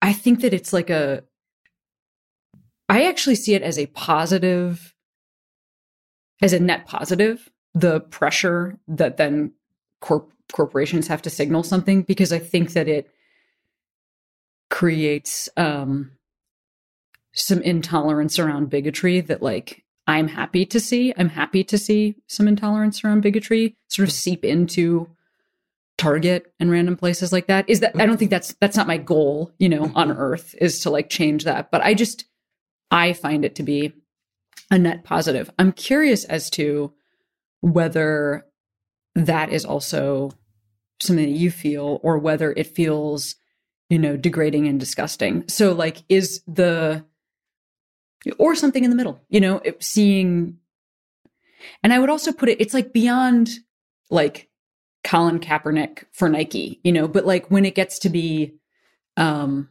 [0.00, 1.24] I think that it's like a
[2.88, 4.94] I actually see it as a positive
[6.40, 9.52] as a net positive, the pressure that then
[10.00, 13.10] corp- corporations have to signal something because I think that it
[14.70, 16.12] creates um
[17.34, 21.12] some intolerance around bigotry that like I'm happy to see.
[21.16, 25.08] I'm happy to see some intolerance around bigotry sort of seep into
[25.98, 27.68] Target and random places like that.
[27.68, 30.80] Is that I don't think that's that's not my goal, you know, on earth is
[30.80, 31.70] to like change that.
[31.70, 32.24] But I just
[32.90, 33.92] I find it to be
[34.70, 35.50] a net positive.
[35.58, 36.92] I'm curious as to
[37.60, 38.46] whether
[39.26, 40.30] that is also
[41.00, 43.36] something that you feel or whether it feels,
[43.88, 45.46] you know, degrading and disgusting.
[45.48, 47.04] So like is the
[48.38, 50.58] or something in the middle, you know, seeing
[51.82, 53.50] and I would also put it it's like beyond
[54.10, 54.48] like
[55.04, 58.54] Colin Kaepernick for Nike, you know, but like when it gets to be
[59.16, 59.68] um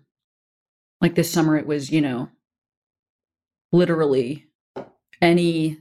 [1.02, 2.30] like this summer it was, you know,
[3.72, 4.46] literally
[5.22, 5.80] any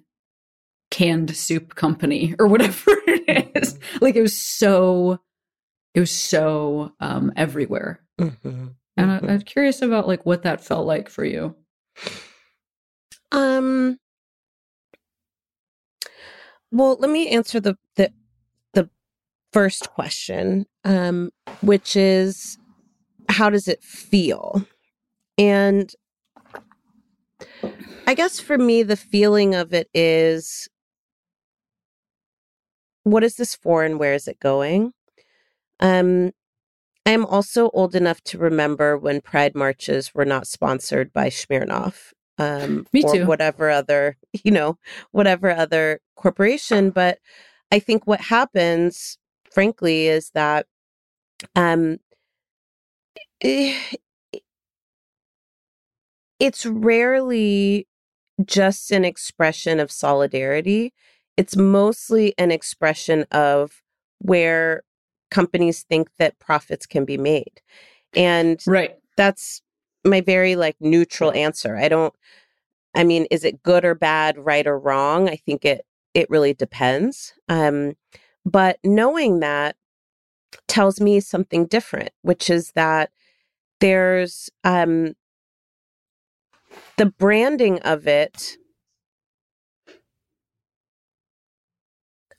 [0.97, 3.75] canned soup company or whatever it is.
[3.75, 3.99] Mm-hmm.
[4.01, 5.21] Like it was so
[5.95, 8.01] it was so um everywhere.
[8.19, 8.69] Mm-hmm.
[8.97, 9.39] And I, I'm mm-hmm.
[9.41, 11.55] curious about like what that felt like for you.
[13.31, 13.99] Um
[16.73, 18.11] well, let me answer the the
[18.73, 18.89] the
[19.53, 21.31] first question, um,
[21.61, 22.57] which is
[23.29, 24.65] how does it feel?
[25.37, 25.93] And
[28.07, 30.69] I guess for me, the feeling of it is
[33.07, 34.93] what is this for and where is it going?
[35.81, 36.33] Um,
[37.05, 42.13] I am also old enough to remember when pride marches were not sponsored by Smirnoff.
[42.39, 43.23] Um, Me too.
[43.23, 44.79] Or whatever other, you know,
[45.13, 46.91] whatever other corporation.
[46.91, 47.19] But
[47.71, 49.19] I think what happens
[49.57, 50.67] frankly, is that
[51.55, 51.97] um,
[53.41, 53.75] eh,
[56.39, 57.89] it's rarely
[58.45, 60.93] just an expression of solidarity.
[61.37, 63.83] It's mostly an expression of
[64.19, 64.83] where
[65.31, 67.61] companies think that profits can be made.
[68.15, 68.97] And right.
[69.17, 69.61] that's
[70.05, 71.77] my very like neutral answer.
[71.77, 72.15] I don't
[72.95, 75.29] I mean, is it good or bad, right or wrong?
[75.29, 77.35] I think it it really depends.
[77.49, 77.95] Um
[78.45, 79.77] but knowing that
[80.69, 83.11] tells me something different, which is that
[83.81, 85.15] there's um,
[86.97, 88.57] the branding of it,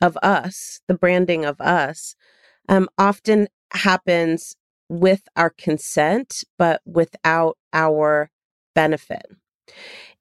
[0.01, 2.15] of us, the branding of us,
[2.69, 4.55] um, often happens
[4.89, 8.31] with our consent, but without our
[8.73, 9.25] benefit.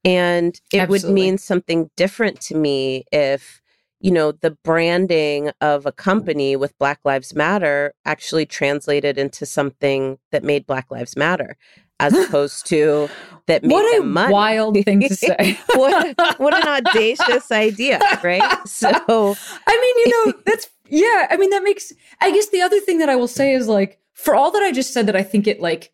[0.04, 1.08] And it Absolutely.
[1.08, 3.60] would mean something different to me if
[4.00, 10.18] you know, the branding of a company with Black Lives Matter actually translated into something
[10.32, 11.56] that made Black Lives Matter,
[12.00, 13.08] as opposed to
[13.46, 14.32] that what a money.
[14.32, 15.58] wild thing to say.
[15.74, 18.42] what, what an audacious idea, right?
[18.66, 21.26] So, I mean, you know, that's yeah.
[21.30, 21.92] I mean, that makes.
[22.20, 24.72] I guess the other thing that I will say is like, for all that I
[24.72, 25.92] just said, that I think it like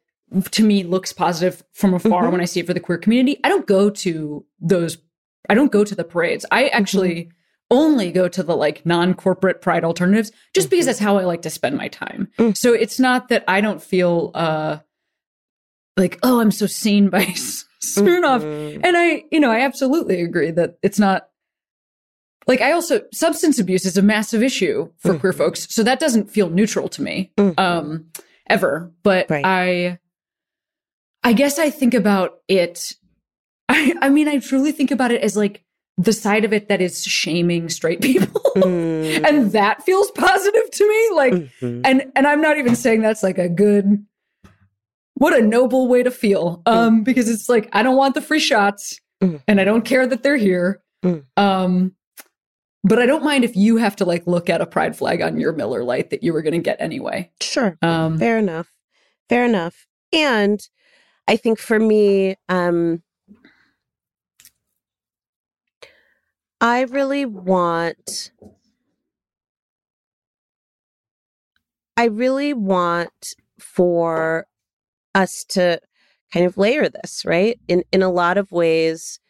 [0.53, 2.33] to me looks positive from afar mm-hmm.
[2.33, 3.39] when I see it for the queer community.
[3.45, 4.99] I don't go to those.
[5.49, 6.47] I don't go to the parades.
[6.51, 7.15] I actually.
[7.15, 7.37] Mm-hmm
[7.75, 10.73] only go to the like non-corporate pride alternatives just mm-hmm.
[10.73, 12.29] because that's how I like to spend my time.
[12.37, 12.51] Mm-hmm.
[12.53, 14.81] So it's not that I don't feel uh
[15.97, 17.25] like oh I'm so seen by
[17.83, 18.43] Smirnoff.
[18.43, 18.81] Mm-hmm.
[18.85, 21.29] And I you know I absolutely agree that it's not
[22.47, 25.39] like I also substance abuse is a massive issue for queer mm-hmm.
[25.39, 25.73] folks.
[25.73, 27.59] So that doesn't feel neutral to me mm-hmm.
[27.59, 28.07] um
[28.49, 29.45] ever, but right.
[29.45, 29.99] I
[31.23, 32.95] I guess I think about it
[33.69, 35.65] I I mean I truly think about it as like
[35.99, 39.29] the side of it that is shaming straight people mm.
[39.29, 43.39] and that feels positive to me like and and i'm not even saying that's like
[43.39, 44.05] a good
[45.23, 47.05] what a noble way to feel um mm.
[47.05, 49.41] because it's like i don't want the free shots mm.
[49.47, 51.25] and i don't care that they're here mm.
[51.37, 51.95] um
[52.85, 55.39] but I don't mind if you have to like look at a pride flag on
[55.39, 57.31] your Miller Lite that you were going to get anyway.
[57.41, 57.79] Sure.
[57.81, 58.73] Um, Fair enough.
[59.29, 59.87] Fair enough.
[60.13, 60.61] And
[61.29, 63.03] I think for me, um,
[66.61, 68.33] I really want
[71.97, 74.47] I really want for
[75.15, 75.81] us to
[76.33, 77.59] kind of layer this, right?
[77.69, 79.21] In in a lot of ways,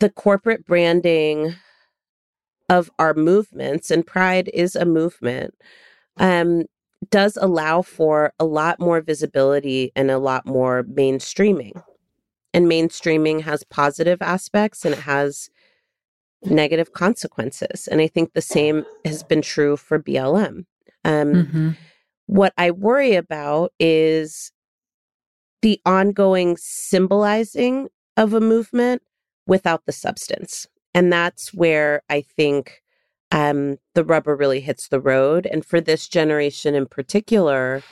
[0.00, 1.54] the corporate branding
[2.68, 5.54] of our movements, and Pride is a movement,
[6.16, 6.64] um,
[7.10, 11.82] does allow for a lot more visibility and a lot more mainstreaming.
[12.54, 15.50] And mainstreaming has positive aspects and it has
[16.44, 17.88] negative consequences.
[17.88, 20.64] And I think the same has been true for BLM.
[21.04, 21.70] Um, mm-hmm.
[22.26, 24.52] What I worry about is
[25.62, 29.02] the ongoing symbolizing of a movement
[29.46, 30.66] without the substance.
[30.94, 32.82] And that's where I think
[33.30, 35.46] um, the rubber really hits the road.
[35.46, 37.82] And for this generation in particular,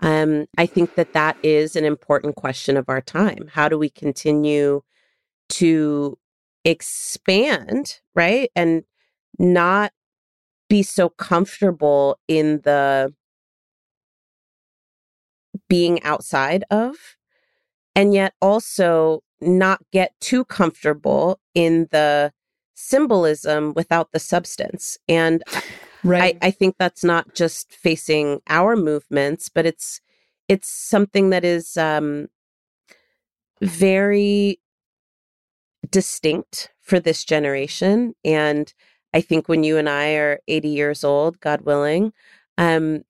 [0.00, 3.48] um, I think that that is an important question of our time.
[3.52, 4.82] How do we continue
[5.50, 6.18] to
[6.64, 8.50] expand, right?
[8.54, 8.84] And
[9.38, 9.92] not
[10.68, 13.12] be so comfortable in the
[15.74, 16.94] being outside of,
[17.96, 22.32] and yet also not get too comfortable in the
[22.74, 24.96] symbolism without the substance.
[25.08, 25.42] And
[26.04, 26.38] right.
[26.40, 30.00] I, I think that's not just facing our movements, but it's
[30.46, 32.28] it's something that is um,
[33.60, 34.60] very
[35.90, 38.14] distinct for this generation.
[38.24, 38.72] And
[39.12, 42.12] I think when you and I are 80 years old, God willing,
[42.58, 43.02] um,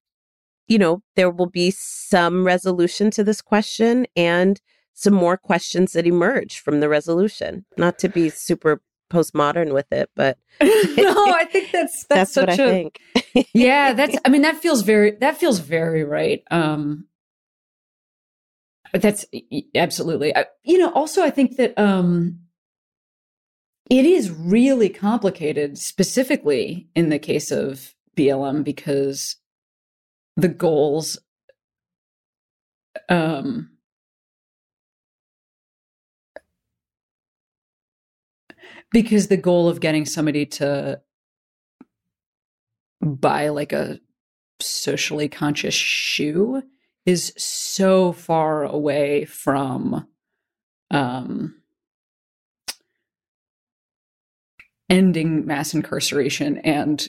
[0.68, 4.60] you know, there will be some resolution to this question and
[4.94, 7.64] some more questions that emerge from the resolution.
[7.76, 12.48] Not to be super postmodern with it, but no, I think that's that's, that's such
[12.48, 13.00] what I a, think.
[13.54, 16.42] yeah, that's I mean that feels very that feels very right.
[16.50, 17.06] Um
[18.92, 19.26] but that's
[19.74, 20.34] absolutely.
[20.36, 22.40] I, you know, also I think that um
[23.90, 29.36] it is really complicated specifically in the case of BLM because
[30.36, 31.18] the goals
[33.08, 33.70] um
[38.90, 41.00] because the goal of getting somebody to
[43.00, 44.00] buy like a
[44.60, 46.62] socially conscious shoe
[47.06, 50.06] is so far away from
[50.90, 51.54] um
[54.88, 57.08] ending mass incarceration and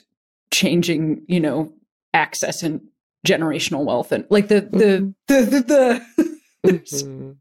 [0.50, 1.72] changing you know
[2.14, 2.80] access and
[3.26, 5.10] generational wealth and like the the mm-hmm.
[5.26, 6.02] the the,
[6.62, 7.32] the mm-hmm.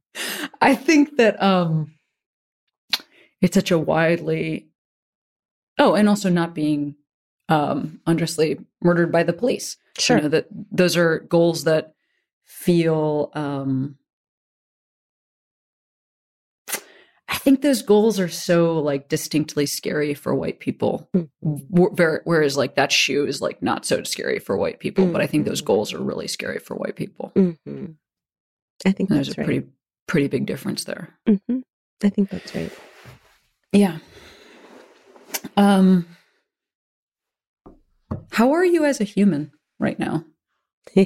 [0.62, 1.93] i think that um
[3.41, 4.67] it's such a widely
[5.78, 6.95] oh and also not being
[7.50, 11.93] um unjustly murdered by the police sure you know, that those are goals that
[12.45, 13.98] feel um
[17.45, 21.08] think those goals are so like distinctly scary for white people.
[21.15, 22.17] Mm-hmm.
[22.25, 25.13] Whereas like that shoe is like not so scary for white people, mm-hmm.
[25.13, 25.67] but I think those mm-hmm.
[25.67, 27.31] goals are really scary for white people.
[27.36, 27.86] Mm-hmm.
[28.84, 29.45] I think there's a right.
[29.45, 29.67] pretty
[30.08, 31.13] pretty big difference there.
[31.29, 31.60] Mm-hmm.
[32.03, 32.73] I think that's right.
[33.71, 33.99] Yeah.
[35.55, 36.08] Um,
[38.31, 40.25] how are you as a human right now?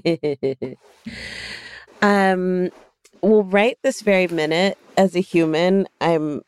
[2.02, 2.69] um,
[3.21, 6.41] well, right this very minute, as a human, I'm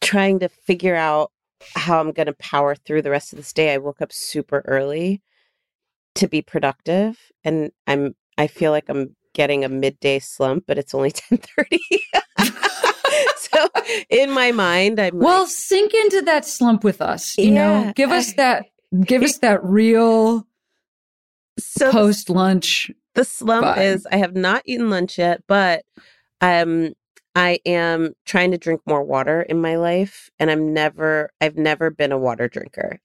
[0.00, 1.30] trying to figure out
[1.74, 3.74] how I'm going to power through the rest of this day.
[3.74, 5.22] I woke up super early
[6.16, 10.94] to be productive, and I'm I feel like I'm getting a midday slump, but it's
[10.94, 11.80] only ten thirty.
[13.36, 13.68] so
[14.10, 17.36] in my mind, I'm well, like, sink into that slump with us.
[17.38, 18.66] You yeah, know, give us that,
[19.04, 20.46] give us that real
[21.58, 22.90] so post lunch.
[23.16, 25.84] The slump is I have not eaten lunch yet, but
[26.42, 26.92] um,
[27.34, 31.90] I am trying to drink more water in my life, and I'm never, I've never
[31.90, 33.00] been a water drinker.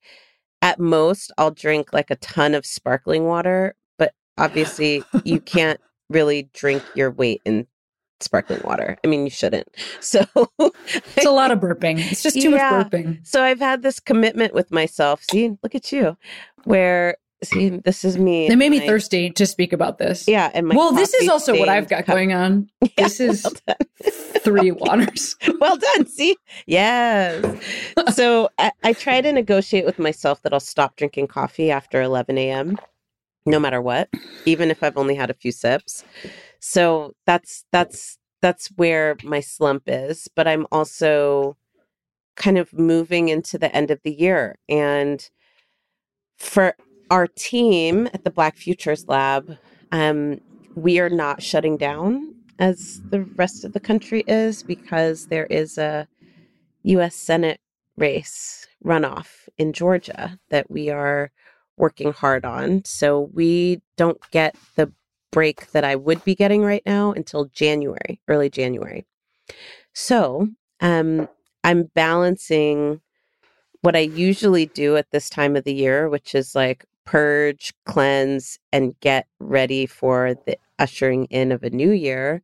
[0.62, 6.50] At most, I'll drink like a ton of sparkling water, but obviously, you can't really
[6.54, 7.66] drink your weight in
[8.20, 8.98] sparkling water.
[9.04, 9.70] I mean, you shouldn't.
[10.02, 10.26] So
[10.60, 12.00] it's a lot of burping.
[12.12, 12.70] It's just too yeah.
[12.70, 13.26] much burping.
[13.26, 15.24] So I've had this commitment with myself.
[15.32, 16.18] See, look at you,
[16.66, 18.48] where see, this is me.
[18.48, 20.28] It made me my, thirsty to speak about this.
[20.28, 22.16] Yeah, and well, this is also what I've got cup.
[22.16, 22.70] going on.
[22.82, 23.78] Yeah, this is well
[24.40, 25.36] three waters.
[25.60, 26.08] well done.
[26.08, 26.36] See,
[26.66, 27.44] yes.
[28.14, 32.38] so I, I try to negotiate with myself that I'll stop drinking coffee after 11
[32.38, 32.78] a.m.
[33.46, 34.10] No matter what,
[34.46, 36.04] even if I've only had a few sips.
[36.60, 40.28] So that's that's that's where my slump is.
[40.36, 41.58] But I'm also
[42.36, 44.58] kind of moving into the end of the year.
[44.68, 45.28] And
[46.38, 46.76] for
[47.12, 49.58] our team at the Black Futures Lab,
[49.92, 50.40] um,
[50.76, 55.78] we are not shutting down as the rest of the country is because there is
[55.78, 56.08] a
[56.84, 57.60] US Senate
[57.98, 61.32] race runoff in Georgia that we are
[61.78, 62.84] working hard on.
[62.86, 64.92] So we don't get the
[65.32, 69.06] break that I would be getting right now until January, early January.
[69.94, 70.48] So
[70.80, 71.28] um,
[71.64, 73.02] I'm balancing
[73.82, 78.60] what I usually do at this time of the year, which is like purge, cleanse,
[78.72, 82.42] and get ready for the ushering in of a new year,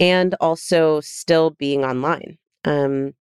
[0.00, 2.38] and also still being online.
[2.64, 3.14] Um,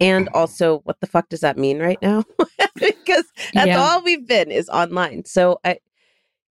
[0.00, 2.24] and also, what the fuck does that mean right now?
[2.74, 3.80] because that's yeah.
[3.80, 5.24] all we've been is online.
[5.24, 5.78] So I,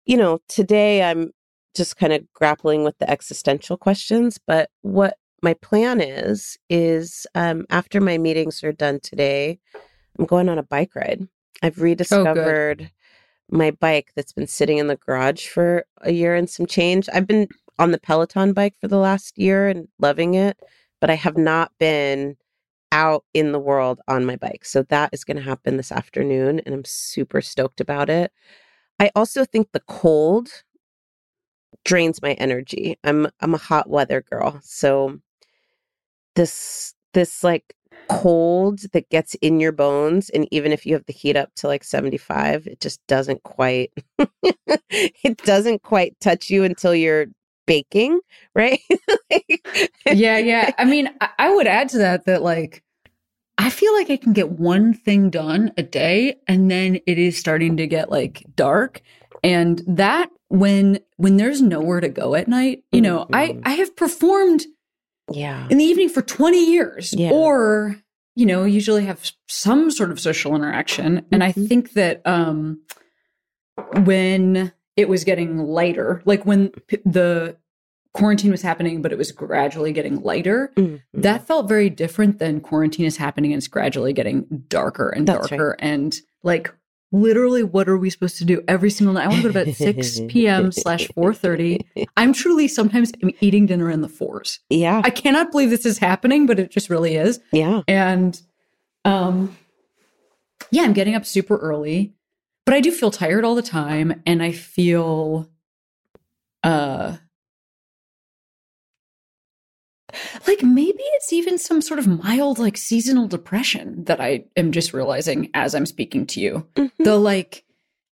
[0.05, 1.32] you know, today I'm
[1.76, 4.39] just kind of grappling with the existential questions.
[4.45, 9.59] But what my plan is is um, after my meetings are done today,
[10.18, 11.28] I'm going on a bike ride.
[11.61, 12.96] I've oh, rediscovered oh,
[13.49, 17.07] my bike that's been sitting in the garage for a year and some change.
[17.13, 17.47] I've been
[17.79, 20.57] on the Peloton bike for the last year and loving it,
[20.99, 22.35] but I have not been
[22.91, 24.65] out in the world on my bike.
[24.65, 28.31] So that is going to happen this afternoon and I'm super stoked about it.
[28.99, 30.49] I also think the cold
[31.85, 32.97] drains my energy.
[33.03, 34.59] I'm I'm a hot weather girl.
[34.63, 35.19] So
[36.35, 37.75] this this like
[38.09, 41.67] cold that gets in your bones and even if you have the heat up to
[41.67, 43.91] like 75 it just doesn't quite
[44.89, 47.27] it doesn't quite touch you until you're
[47.65, 48.19] baking
[48.55, 48.79] right
[50.05, 52.81] yeah yeah i mean i would add to that that like
[53.57, 57.37] i feel like i can get one thing done a day and then it is
[57.37, 59.01] starting to get like dark
[59.43, 63.35] and that when when there's nowhere to go at night you know mm-hmm.
[63.35, 64.65] i i have performed
[65.32, 67.32] yeah in the evening for 20 years yeah.
[67.32, 67.95] or
[68.36, 71.43] you know usually have some sort of social interaction and mm-hmm.
[71.43, 72.82] i think that um
[74.03, 77.57] when it was getting lighter like when p- the
[78.13, 80.95] quarantine was happening but it was gradually getting lighter mm-hmm.
[81.13, 85.49] that felt very different than quarantine is happening and it's gradually getting darker and That's
[85.49, 85.80] darker right.
[85.80, 86.73] and like
[87.11, 89.25] literally what are we supposed to do every single night?
[89.25, 93.65] I want to go to bed at 6 p.m slash 4.30 i'm truly sometimes eating
[93.65, 94.59] dinner in the fours.
[94.69, 95.01] Yeah.
[95.03, 97.39] I cannot believe this is happening but it just really is.
[97.51, 97.81] Yeah.
[97.87, 98.39] And
[99.05, 99.55] um
[100.71, 102.13] yeah i'm getting up super early
[102.65, 105.49] but i do feel tired all the time and i feel
[106.63, 107.15] uh
[110.47, 114.93] like maybe it's even some sort of mild like seasonal depression that I am just
[114.93, 116.68] realizing as I'm speaking to you.
[116.76, 117.03] Mm-hmm.
[117.03, 117.63] The like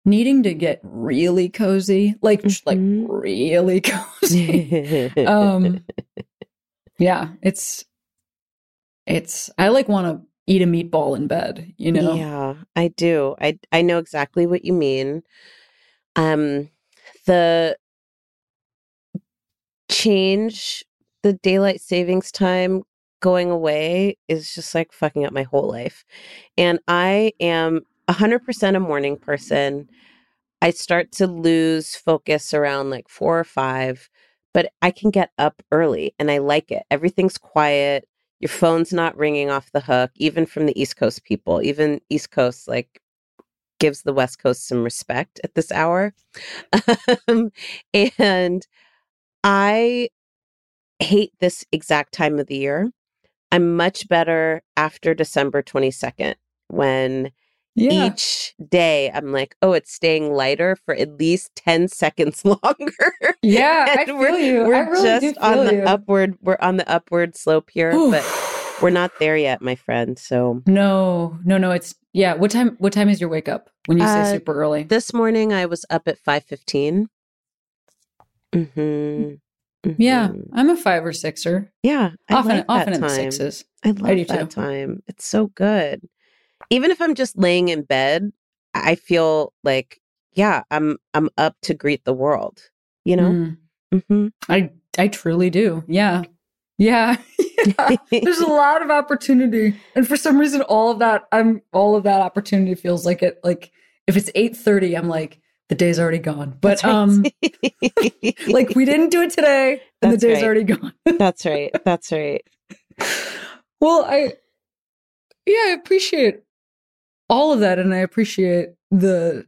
[0.04, 2.68] needing to get really cozy, like mm-hmm.
[2.68, 2.78] like
[3.22, 3.80] really
[4.20, 5.10] cozy.
[5.26, 5.84] um
[6.98, 7.84] yeah, it's
[9.06, 12.14] it's I like want to eat a meatball in bed, you know.
[12.14, 13.34] Yeah, I do.
[13.40, 15.22] I I know exactly what you mean.
[16.16, 16.70] Um
[17.26, 17.76] the
[19.90, 20.84] change
[21.24, 22.82] the daylight savings time
[23.20, 26.04] going away is just like fucking up my whole life.
[26.58, 29.88] And I am 100% a morning person.
[30.60, 34.10] I start to lose focus around like four or five,
[34.52, 36.82] but I can get up early and I like it.
[36.90, 38.06] Everything's quiet.
[38.40, 41.62] Your phone's not ringing off the hook, even from the East Coast people.
[41.62, 43.00] Even East Coast, like,
[43.80, 46.12] gives the West Coast some respect at this hour.
[47.28, 47.50] um,
[48.18, 48.66] and
[49.42, 50.10] I
[51.00, 52.90] hate this exact time of the year.
[53.52, 56.34] I'm much better after December 22nd
[56.68, 57.30] when
[57.74, 58.06] yeah.
[58.06, 62.92] each day I'm like, oh, it's staying lighter for at least 10 seconds longer.
[63.42, 64.64] Yeah, I feel we're, you.
[64.64, 65.82] We're really just on the you.
[65.82, 68.24] upward, we're on the upward slope here, but
[68.82, 70.18] we're not there yet, my friend.
[70.18, 71.72] So no, no, no.
[71.72, 72.34] It's yeah.
[72.34, 74.84] What time, what time is your wake up when you say uh, super early?
[74.84, 77.08] This morning I was up at 515.
[78.54, 79.34] Mm-hmm.
[79.84, 80.02] Mm-hmm.
[80.02, 81.72] Yeah, I'm a five or sixer.
[81.82, 83.64] Yeah, I often like often in the sixes.
[83.84, 84.60] I love I that too.
[84.62, 85.02] time.
[85.06, 86.08] It's so good.
[86.70, 88.32] Even if I'm just laying in bed,
[88.72, 90.00] I feel like
[90.32, 92.70] yeah, I'm I'm up to greet the world.
[93.04, 93.30] You know.
[93.30, 93.56] Mm.
[93.94, 94.26] Mm-hmm.
[94.48, 95.84] I I truly do.
[95.86, 96.22] Yeah.
[96.78, 97.16] Yeah.
[97.66, 97.96] yeah.
[98.10, 99.74] There's a lot of opportunity.
[99.94, 103.38] And for some reason all of that I'm all of that opportunity feels like it
[103.44, 103.70] like
[104.06, 106.56] if it's 8:30 I'm like the day's already gone.
[106.60, 106.92] But right.
[106.92, 107.24] um
[108.48, 110.44] like we didn't do it today and That's the day's right.
[110.44, 110.92] already gone.
[111.18, 111.70] That's right.
[111.84, 112.42] That's right.
[113.80, 114.34] Well, I
[115.46, 116.42] yeah, I appreciate
[117.28, 119.46] all of that and I appreciate the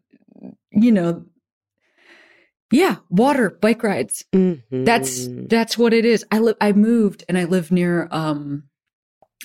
[0.71, 1.25] you know
[2.73, 4.25] yeah, water, bike rides.
[4.35, 4.85] Mm-hmm.
[4.85, 6.25] That's that's what it is.
[6.33, 8.65] I live I moved and I live near um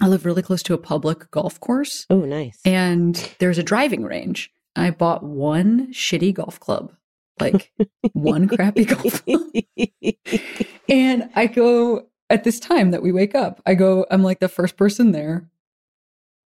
[0.01, 2.05] I live really close to a public golf course.
[2.09, 2.59] Oh, nice.
[2.65, 4.51] And there's a driving range.
[4.75, 6.93] I bought one shitty golf club,
[7.39, 7.71] like
[8.13, 9.41] one crappy golf club.
[10.89, 14.47] and I go at this time that we wake up, I go, I'm like the
[14.47, 15.49] first person there.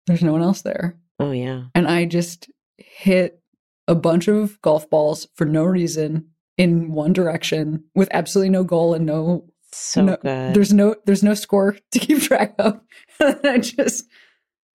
[0.08, 0.98] There's no one else there.
[1.20, 1.66] Oh, yeah.
[1.74, 3.40] And I just hit
[3.88, 8.94] a bunch of golf balls for no reason in one direction with absolutely no goal
[8.94, 10.54] and no so no, good.
[10.54, 12.80] There's no there's no score to keep track of.
[13.20, 14.06] and I just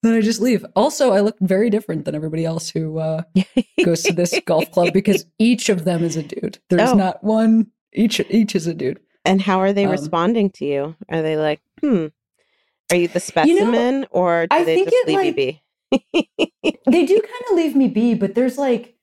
[0.03, 0.65] then I just leave.
[0.75, 3.23] Also, I look very different than everybody else who uh,
[3.83, 6.59] goes to this golf club because each of them is a dude.
[6.69, 6.95] There's Oh.
[6.95, 8.99] not one each each is a dude.
[9.25, 10.95] and how are they um, responding to you?
[11.09, 12.07] Are they like, hmm,
[12.91, 15.61] are you the specimen or do I they think just it, leave you like- be?
[16.85, 18.95] They do kind of leave me be, but there's like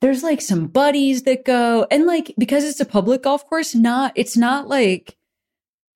[0.00, 4.12] there's like some buddies that go and like because it's a public golf course, not
[4.14, 5.16] it's not like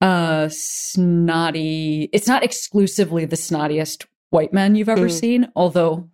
[0.01, 5.11] uh snotty it's not exclusively the snottiest white men you've ever Mm.
[5.19, 6.09] seen, although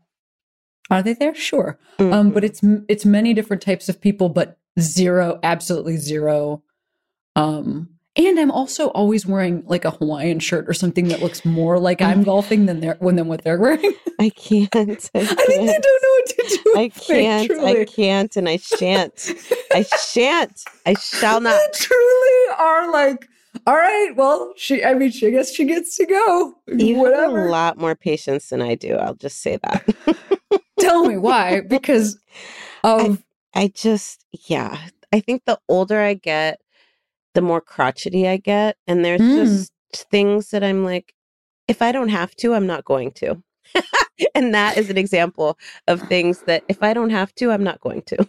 [0.92, 1.34] are they there?
[1.36, 1.80] Sure.
[2.00, 2.34] Um, Mhm.
[2.34, 6.62] but it's it's many different types of people, but zero, absolutely zero.
[7.36, 11.80] Um, and I'm also always wearing like a Hawaiian shirt or something that looks more
[11.80, 13.94] like I'm golfing than they're when than what they're wearing.
[14.20, 14.76] I can't.
[14.76, 14.80] I,
[15.20, 16.74] I think they don't know what to do.
[16.76, 17.52] I can't.
[17.64, 19.32] I can't, and I shan't.
[19.72, 20.64] I shan't.
[20.86, 21.52] I shall not.
[21.72, 23.28] They truly are like,
[23.68, 24.84] all right, well, she.
[24.84, 26.54] I mean, she I guess she gets to go.
[26.68, 27.46] You have Whatever.
[27.48, 28.96] a lot more patience than I do.
[28.96, 29.84] I'll just say that.
[30.80, 31.62] Tell me why?
[31.68, 32.18] Because
[32.84, 33.24] of
[33.54, 34.78] I just, yeah.
[35.12, 36.60] I think the older I get,
[37.34, 38.78] the more crotchety I get.
[38.88, 39.34] And there's Mm.
[39.34, 39.74] just
[40.12, 41.14] things that I'm like,
[41.68, 43.42] if I don't have to, I'm not going to.
[44.36, 47.80] and that is an example of things that if I don't have to, I'm not
[47.82, 48.28] going to.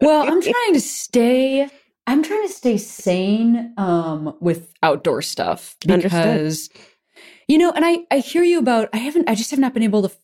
[0.00, 1.70] well, I'm trying to stay.
[2.06, 6.10] I'm trying to stay sane um, with outdoor stuff Understood.
[6.12, 6.68] because,
[7.48, 8.88] you know, and I I hear you about.
[8.92, 9.28] I haven't.
[9.28, 10.18] I just have not been able to f-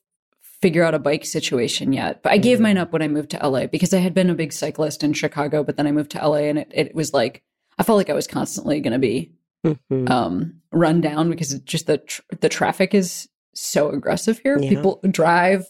[0.61, 2.23] figure out a bike situation yet.
[2.23, 2.63] But I gave Mm.
[2.63, 5.15] mine up when I moved to LA because I had been a big cyclist in
[5.15, 7.43] Chicago, but then I moved to LA and it, it was like
[7.79, 9.33] I felt like I was constantly going to be
[9.65, 10.11] Mhm.
[10.11, 14.59] um, run down because just the tr- the traffic is so aggressive here.
[14.59, 14.69] Yeah.
[14.69, 15.67] People drive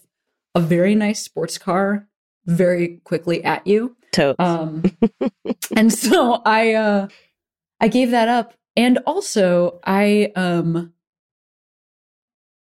[0.55, 2.07] a very nice sports car
[2.45, 3.95] very quickly at you.
[4.11, 4.39] Totes.
[4.39, 4.83] Um,
[5.75, 7.07] and so I uh,
[7.79, 10.93] I gave that up, and also I um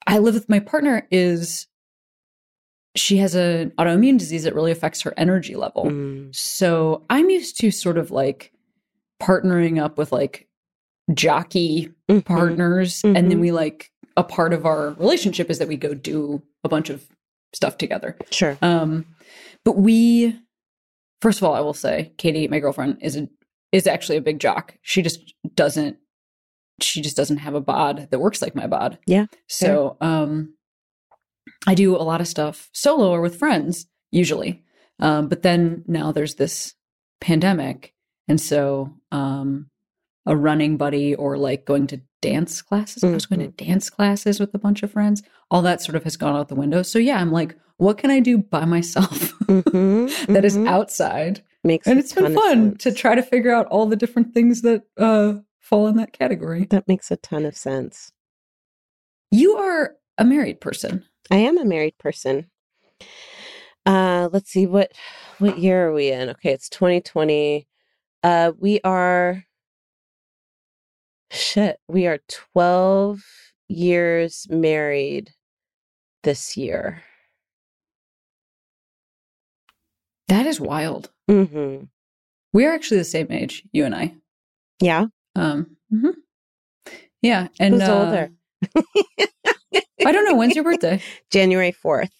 [0.06, 1.06] I live with my partner.
[1.10, 1.66] Is
[2.94, 5.84] she has an autoimmune disease that really affects her energy level.
[5.84, 6.34] Mm.
[6.34, 8.52] So I'm used to sort of like
[9.22, 10.48] partnering up with like
[11.12, 12.24] jockey Mhm.
[12.24, 13.02] partners.
[13.04, 13.40] And then Mhm.
[13.40, 17.06] we like a part of our relationship is that we go do a bunch of
[17.52, 18.16] stuff together.
[18.30, 18.56] Sure.
[18.62, 19.04] Um,
[19.62, 20.34] but we,
[21.20, 23.28] first of all, I will say, Katie, my girlfriend, is a,
[23.72, 24.76] is actually a big jock.
[24.82, 25.96] She just doesn't,
[26.80, 28.98] she just doesn't have a bod that works like my bod.
[29.06, 30.54] Yeah, So, um,
[31.66, 34.62] I do a lot of stuff solo or with friends usually.
[34.98, 36.74] Um, but then now there's this
[37.20, 37.92] pandemic,
[38.28, 39.68] and so um,
[40.26, 43.04] a running buddy or like going to dance classes.
[43.04, 45.22] I was going to dance classes with a bunch of friends.
[45.50, 46.82] All that sort of has gone out the window.
[46.82, 49.08] So yeah, I'm like, what can I do by myself
[49.46, 50.66] Mhm, that is mhm.
[50.68, 51.42] outside?
[51.62, 54.82] Makes And it's been fun to try to figure out all the different things that
[54.98, 56.66] uh, fall in that category.
[56.70, 58.12] That makes a ton of sense.
[59.30, 61.04] You are a married person.
[61.30, 62.50] I am a married person.
[63.84, 64.92] Uh let's see what
[65.38, 66.30] what year are we in?
[66.30, 67.66] Okay, it's 2020.
[68.22, 69.44] Uh we are
[71.36, 73.20] shit, we are 12
[73.68, 75.32] years married
[76.22, 77.02] this year.
[80.28, 81.10] That is wild.
[81.30, 81.88] Mhm.
[82.52, 84.14] We are actually the same age, you and I.
[84.80, 85.06] Yeah.
[85.34, 86.14] Um, mhm.
[87.22, 88.30] Yeah, and Who's uh, older?
[90.04, 90.34] I don't know.
[90.36, 91.02] When's your birthday?
[91.30, 92.10] January 4th.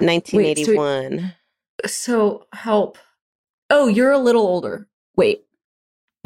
[0.00, 1.34] 1981.
[1.86, 2.98] So help.
[3.70, 4.88] Oh, you're a little older.
[5.16, 5.45] Wait,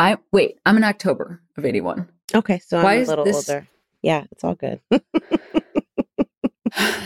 [0.00, 0.58] I wait.
[0.66, 2.08] I'm in October of eighty-one.
[2.34, 3.68] okay, so Why I'm a little this- older.
[4.02, 4.80] Yeah, it's all good.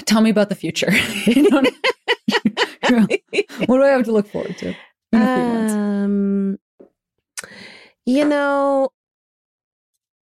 [0.06, 0.90] Tell me about the future.
[1.26, 1.62] You know
[3.66, 5.72] what do I have to look forward to in a few months?
[5.74, 6.58] Um,
[8.06, 8.90] you know,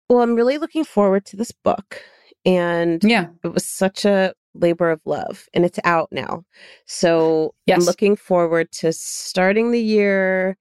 [0.08, 2.02] well, I'm really looking forward to this book,
[2.46, 6.44] and Yeah, it was such a labor of love, and it's out now.
[6.86, 10.56] So I'm looking forward to starting the year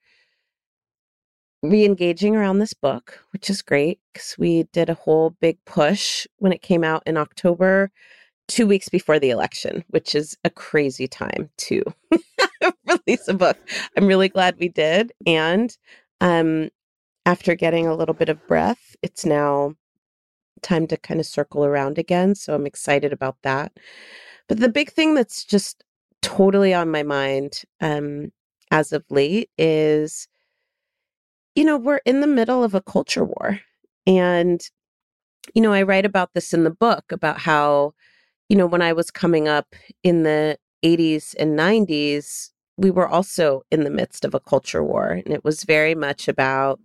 [1.70, 6.54] re-engaging around this book, which is great because we did a whole big push when
[6.54, 7.92] it came out in October,
[8.48, 11.84] two weeks before the election, which is a crazy time to
[12.88, 13.58] release a book.
[13.98, 15.12] I'm really glad we did.
[15.26, 15.76] And
[16.22, 16.70] um,
[17.26, 19.74] after getting a little bit of breath, it's now
[20.62, 22.36] time to kind of circle around again.
[22.36, 23.72] So I'm excited about that.
[24.48, 25.84] But the big thing that's just
[26.22, 28.32] totally on my mind um,
[28.72, 30.28] as of late is,
[31.58, 33.62] you know, we're in the middle of a culture war.
[34.08, 34.62] And,
[35.56, 37.94] you know, I write about this in the book about how,
[38.50, 39.68] you know, when I was coming up
[40.04, 45.10] in the 80s and 90s, we were also in the midst of a culture war.
[45.26, 46.80] And it was very much about,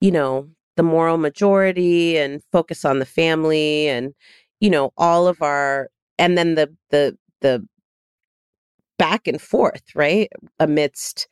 [0.00, 4.14] you know, the moral majority and focus on the family and,
[4.60, 7.66] you know, all of our and then the the the
[8.98, 10.30] back and forth, right?
[10.58, 11.28] Amidst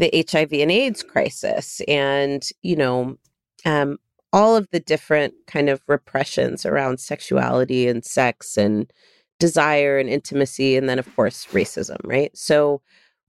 [0.00, 3.18] the HIV and AIDS crisis and, you know,
[3.66, 3.98] um,
[4.32, 8.90] all of the different kind of repressions around sexuality and sex and
[9.38, 12.34] desire and intimacy, and then, of course, racism, right?
[12.36, 12.80] So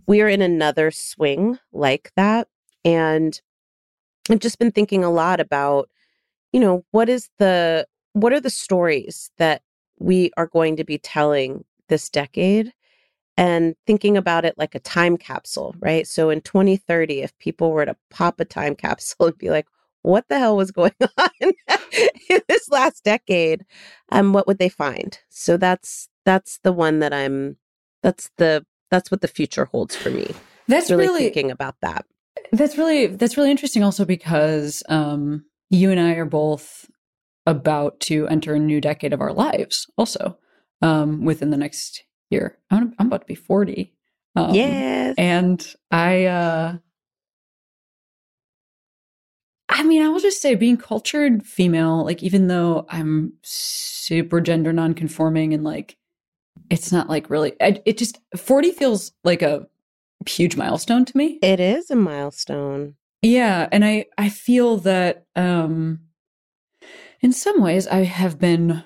[0.08, 2.48] we are in another swing like that.
[2.86, 3.40] And
[4.30, 5.90] I've just been thinking a lot about,
[6.54, 9.62] you know, what is the, what are the stories that
[10.00, 12.72] we are going to be telling this decade?
[13.42, 16.06] And thinking about it like a time capsule, right?
[16.06, 19.66] So in 2030, if people were to pop a time capsule and be like,
[20.04, 23.66] what the hell was going on in this last decade?
[24.12, 25.18] Um, what would they find?
[25.30, 27.58] So that's that's the one that I'm
[28.04, 30.36] that's the that's what the future holds for me.
[30.68, 32.06] That's really, really thinking about that.
[32.52, 36.88] That's really that's really interesting also because um you and I are both
[37.48, 40.38] about to enter a new decade of our lives also
[40.84, 42.58] um within the next year.
[42.70, 43.94] I'm, I'm about to be 40.
[44.36, 45.16] Um, yes.
[45.18, 46.78] And I, uh,
[49.68, 54.74] I mean, I will just say being cultured female, like, even though I'm super gender
[54.74, 55.98] nonconforming and like,
[56.70, 59.68] it's not like really, I, it just, 40 feels like a
[60.28, 61.40] huge milestone to me.
[61.42, 62.96] It is a milestone.
[63.22, 63.68] Yeah.
[63.72, 66.02] And I, I feel that, um,
[67.22, 68.84] in some ways I have been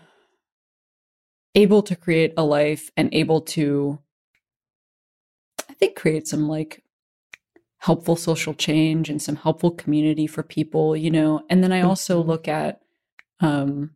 [1.56, 4.00] able to create a life and able to
[5.70, 6.84] i think create some like
[7.80, 12.20] helpful social change and some helpful community for people you know and then i also
[12.20, 12.30] mm-hmm.
[12.32, 12.82] look at
[13.40, 13.92] um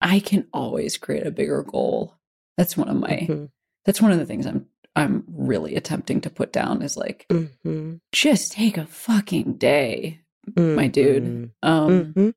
[0.00, 2.14] i can always create a bigger goal
[2.56, 3.44] that's one of my mm-hmm.
[3.84, 4.66] that's one of the things i'm
[4.96, 7.94] i'm really attempting to put down is like mm-hmm.
[8.12, 10.20] just take a fucking day
[10.56, 11.68] my dude mm-hmm.
[11.68, 12.30] um mm-hmm.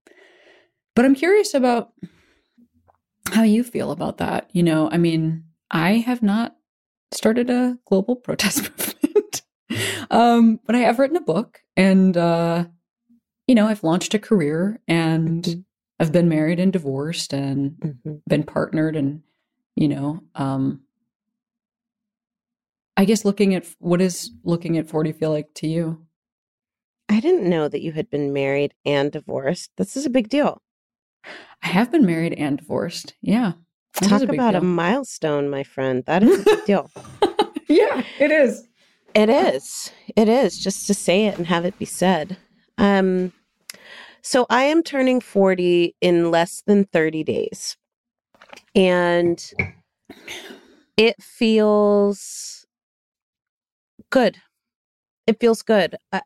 [0.95, 1.91] but i'm curious about
[3.33, 4.49] how you feel about that.
[4.53, 6.55] You know, I mean, I have not
[7.11, 9.41] started a global protest movement,
[10.11, 12.65] um, but I have written a book and, uh,
[13.47, 15.59] you know, I've launched a career and mm-hmm.
[15.99, 18.15] I've been married and divorced and mm-hmm.
[18.27, 19.23] been partnered and,
[19.75, 20.81] you know, um,
[22.97, 26.07] I guess looking at what is looking at 40 feel like to you?
[27.07, 29.71] I didn't know that you had been married and divorced.
[29.77, 30.61] This is a big deal.
[31.63, 33.15] I have been married and divorced.
[33.21, 33.53] Yeah.
[33.93, 34.61] Talk a about deal.
[34.61, 36.03] a milestone, my friend.
[36.05, 36.91] That is a big deal.
[37.67, 38.67] yeah, it is.
[39.15, 39.91] It is.
[40.15, 42.37] It is just to say it and have it be said.
[42.77, 43.33] Um
[44.21, 47.77] so I am turning 40 in less than 30 days.
[48.75, 49.41] And
[50.97, 52.65] it feels
[54.09, 54.37] good.
[55.27, 55.95] It feels good.
[56.11, 56.21] Uh,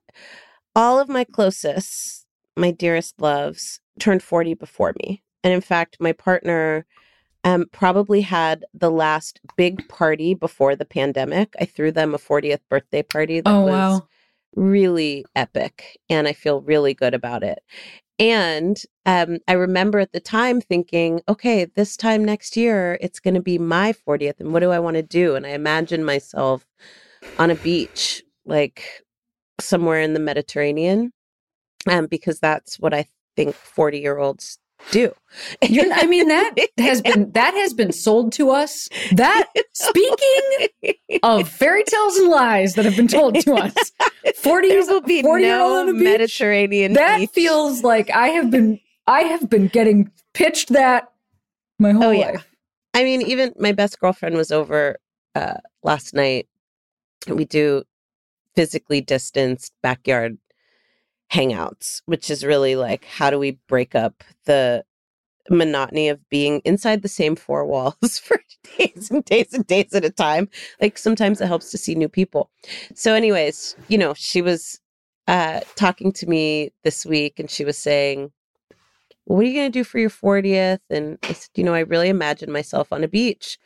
[0.76, 2.26] all of my closest,
[2.58, 5.24] my dearest loves turned 40 before me.
[5.44, 6.86] And in fact, my partner
[7.44, 11.54] um, probably had the last big party before the pandemic.
[11.60, 14.08] I threw them a 40th birthday party that oh, was wow.
[14.56, 16.00] really epic.
[16.10, 17.60] And I feel really good about it.
[18.20, 18.78] And
[19.08, 23.42] um, I remember at the time thinking, okay, this time next year, it's going to
[23.42, 24.40] be my 40th.
[24.40, 25.36] And what do I want to do?
[25.36, 26.64] And I imagine myself
[27.40, 28.84] on a beach, like
[29.60, 31.14] somewhere in the Mediterranean,
[31.90, 34.60] um, because that's what I think 40 year olds
[34.90, 35.14] do.
[35.62, 38.90] You're, I mean, that has been that has been sold to us.
[39.14, 43.74] That speaking of fairy tales and lies that have been told to us,
[44.38, 46.94] forty years will be 40 no beach, Mediterranean.
[46.94, 47.30] That beach.
[47.30, 51.12] feels like I have been I have been getting pitched that
[51.80, 52.32] my whole oh, yeah.
[52.32, 52.48] life.
[52.94, 54.98] I mean, even my best girlfriend was over
[55.36, 56.48] uh, last night.
[57.28, 57.84] We do
[58.56, 60.38] physically distanced backyard
[61.32, 64.84] hangouts, which is really like how do we break up the
[65.50, 68.42] monotony of being inside the same four walls for
[68.78, 70.50] days and days and days at a time.
[70.82, 72.50] Like sometimes it helps to see new people.
[72.96, 74.80] So, anyways, you know, she was
[75.28, 78.32] uh, talking to me this week and she was saying,
[79.26, 80.80] What are you going to do for your 40th?
[80.90, 83.58] And I said, You know, I really imagine myself on a beach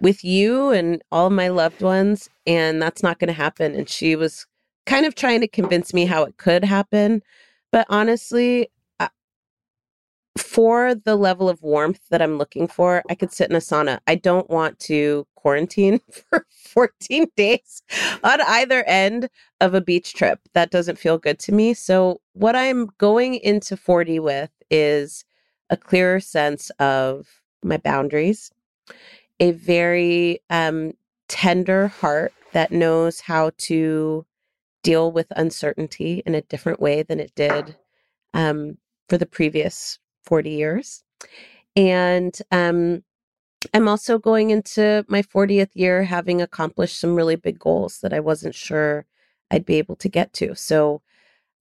[0.00, 3.74] with you and all my loved ones, and that's not going to happen.
[3.74, 4.46] And she was
[4.88, 7.22] kind of trying to convince me how it could happen.
[7.70, 8.70] But honestly,
[10.38, 13.98] for the level of warmth that I'm looking for, I could sit in a sauna.
[14.06, 17.82] I don't want to quarantine for 14 days
[18.24, 19.28] on either end
[19.60, 20.40] of a beach trip.
[20.54, 21.74] That doesn't feel good to me.
[21.74, 25.24] So, what I'm going into 40 with is
[25.70, 27.26] a clearer sense of
[27.62, 28.50] my boundaries,
[29.40, 30.92] a very um,
[31.28, 34.24] tender heart that knows how to
[34.82, 37.76] deal with uncertainty in a different way than it did
[38.34, 41.02] um, for the previous 40 years.
[41.76, 43.02] And um,
[43.74, 48.20] I'm also going into my 40th year having accomplished some really big goals that I
[48.20, 49.06] wasn't sure
[49.50, 50.54] I'd be able to get to.
[50.54, 51.02] So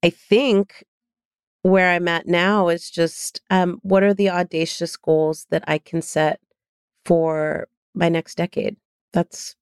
[0.04, 0.84] I think
[1.64, 6.02] where I'm at now is just um, what are the audacious goals that I can
[6.02, 6.40] set
[7.06, 8.78] for my next decade?
[9.14, 9.56] That's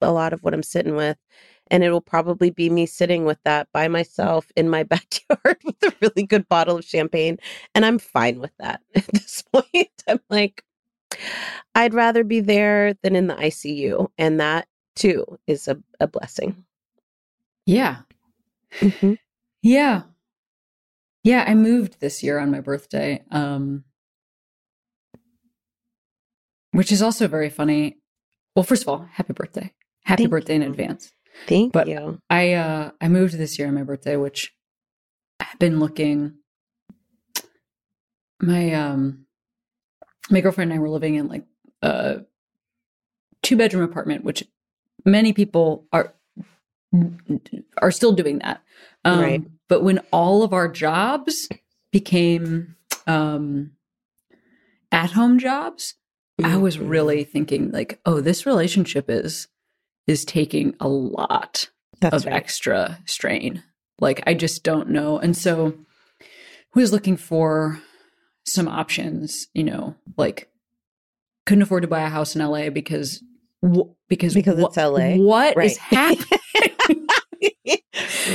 [0.00, 1.18] a lot of what I'm sitting with.
[1.70, 5.82] And it will probably be me sitting with that by myself in my backyard with
[5.82, 7.38] a really good bottle of champagne.
[7.74, 10.02] And I'm fine with that at this point.
[10.08, 10.64] I'm like,
[11.74, 14.08] I'd rather be there than in the ICU.
[14.18, 16.64] And that too is a, a blessing.
[17.66, 17.98] Yeah.
[18.80, 19.14] Mm-hmm.
[19.62, 20.02] Yeah.
[21.24, 21.44] Yeah.
[21.46, 23.22] I moved this year on my birthday.
[23.30, 23.84] Um,
[26.72, 27.98] which is also very funny.
[28.54, 29.72] Well, first of all, happy birthday.
[30.04, 30.62] Happy Thank birthday you.
[30.62, 31.12] in advance.
[31.46, 32.20] Thank but you.
[32.28, 34.54] I uh I moved this year on my birthday, which
[35.40, 36.34] I've been looking
[38.40, 39.26] my um
[40.30, 41.44] my girlfriend and I were living in like
[41.82, 42.20] a
[43.42, 44.44] two bedroom apartment, which
[45.04, 46.14] many people are
[47.78, 48.62] are still doing that.
[49.04, 49.44] Um, right.
[49.68, 51.48] But when all of our jobs
[51.92, 52.76] became
[53.06, 53.72] um,
[54.90, 55.94] at home jobs,
[56.40, 56.50] mm-hmm.
[56.50, 59.48] I was really thinking like, oh, this relationship is
[60.08, 61.68] is taking a lot
[62.00, 62.34] That's of right.
[62.34, 63.62] extra strain.
[64.00, 65.18] Like I just don't know.
[65.18, 65.74] And so
[66.72, 67.80] who is looking for
[68.44, 70.50] some options, you know, like
[71.46, 73.22] couldn't afford to buy a house in LA because
[74.08, 75.16] because because it's LA.
[75.16, 75.70] What right.
[75.70, 76.40] is happening?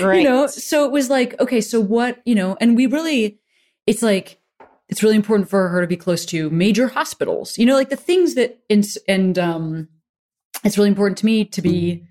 [0.02, 0.18] right.
[0.22, 3.40] You know, so it was like, okay, so what, you know, and we really
[3.88, 4.40] it's like
[4.90, 7.58] it's really important for her to be close to major hospitals.
[7.58, 9.88] You know, like the things that and and um
[10.64, 12.04] it's really important to me to be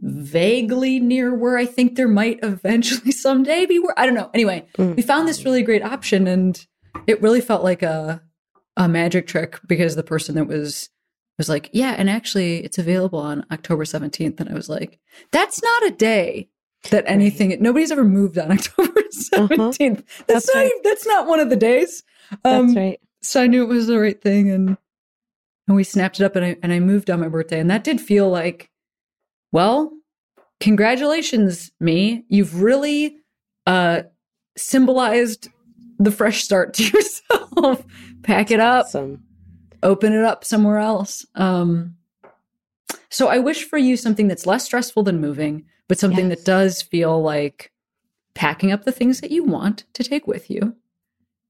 [0.00, 4.30] vaguely near where I think there might eventually someday be where I don't know.
[4.34, 4.96] Anyway, mm.
[4.96, 6.64] we found this really great option and
[7.06, 8.22] it really felt like a
[8.76, 10.88] a magic trick because the person that was
[11.36, 14.98] was like, "Yeah, and actually it's available on October 17th." And I was like,
[15.32, 16.48] "That's not a day
[16.90, 17.60] that anything right.
[17.60, 19.02] nobody's ever moved on October
[19.32, 19.32] 17th.
[19.32, 20.02] Uh-huh.
[20.26, 20.72] That's, that's, not right.
[20.84, 22.04] that's not one of the days."
[22.44, 23.00] Um, that's right.
[23.22, 24.76] So I knew it was the right thing and
[25.68, 27.84] and we snapped it up and I and I moved on my birthday and that
[27.84, 28.70] did feel like
[29.52, 29.92] well,
[30.60, 32.24] congratulations me.
[32.28, 33.16] You've really
[33.66, 34.02] uh
[34.56, 35.48] symbolized
[35.98, 37.84] the fresh start to yourself.
[38.22, 38.86] Pack it up.
[38.86, 39.22] Awesome.
[39.82, 41.24] Open it up somewhere else.
[41.34, 41.96] Um,
[43.10, 46.38] so I wish for you something that's less stressful than moving, but something yes.
[46.38, 47.72] that does feel like
[48.34, 50.76] packing up the things that you want to take with you,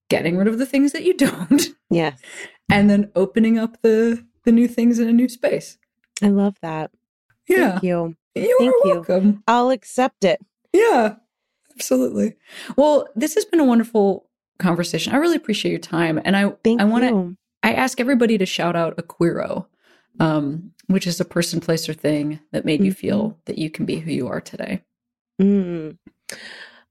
[0.09, 1.69] getting rid of the things that you don't.
[1.91, 2.15] Yeah.
[2.69, 5.79] And then opening up the the new things in a new space.
[6.23, 6.91] I love that.
[7.49, 7.73] Yeah.
[7.73, 8.17] Thank you.
[8.35, 9.27] You're Thank welcome.
[9.27, 9.43] You.
[9.49, 10.41] I'll accept it.
[10.73, 11.17] Yeah.
[11.75, 12.35] Absolutely.
[12.77, 15.15] Well, this has been a wonderful conversation.
[15.15, 16.21] I really appreciate your time.
[16.25, 19.67] And I Thank I want to I ask everybody to shout out a queero,
[20.21, 22.87] um, which is a person, place, or thing that made mm-hmm.
[22.87, 24.83] you feel that you can be who you are today.
[25.41, 25.99] Mm.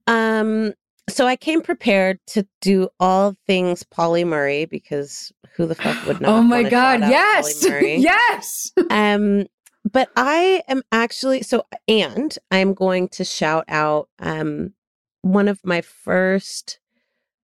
[0.08, 0.74] Um
[1.10, 6.22] so I came prepared to do all things Pauli Murray because who the fuck would
[6.22, 6.32] not?
[6.32, 7.66] oh my god, yes.
[7.82, 8.72] yes.
[8.90, 9.46] um
[9.90, 14.74] but I am actually so and I'm going to shout out um
[15.22, 16.80] one of my first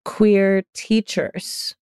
[0.04, 1.74] queer teachers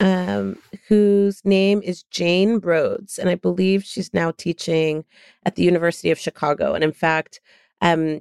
[0.00, 0.58] um,
[0.88, 3.18] whose name is Jane Rhodes.
[3.18, 5.04] And I believe she's now teaching
[5.46, 6.74] at the University of Chicago.
[6.74, 7.40] And in fact,
[7.80, 8.20] um,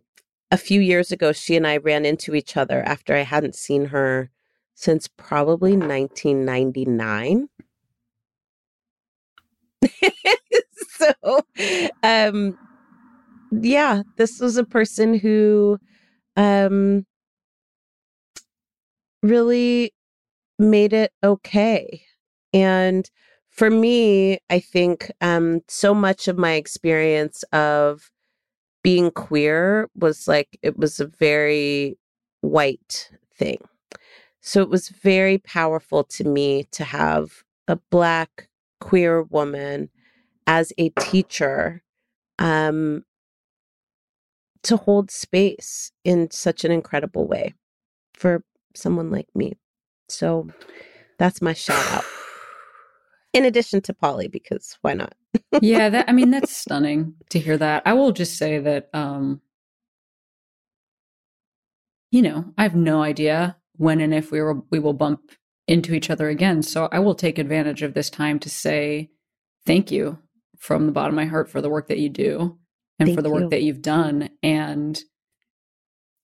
[0.54, 3.86] a few years ago, she and I ran into each other after I hadn't seen
[3.86, 4.30] her
[4.76, 7.50] since probably 1999.
[10.90, 11.42] so,
[12.04, 12.56] um,
[13.52, 15.80] yeah, this was a person who
[16.38, 17.08] um,
[19.24, 19.92] really
[20.60, 22.04] made it okay.
[22.54, 23.10] And
[23.50, 28.12] for me, I think um, so much of my experience of
[28.84, 31.98] being queer was like it was a very
[32.42, 33.58] white thing.
[34.42, 38.50] So it was very powerful to me to have a black
[38.82, 39.90] queer woman
[40.46, 41.82] as a teacher
[42.40, 43.06] um,
[44.64, 47.54] to hold space in such an incredible way
[48.14, 48.44] for
[48.76, 49.54] someone like me.
[50.10, 50.50] So
[51.18, 52.04] that's my shout out.
[53.34, 55.16] In addition to Pauli, because why not?
[55.62, 57.84] Yeah, that I mean that's stunning to hear that.
[57.86, 59.42] I will just say that um
[62.12, 65.32] you know, I have no idea when and if we will we will bump
[65.68, 66.62] into each other again.
[66.62, 69.10] So I will take advantage of this time to say
[69.66, 70.20] thank you
[70.58, 72.58] from the bottom of my heart for the work that you do
[73.00, 73.50] and thank for the work you.
[73.50, 75.02] that you've done and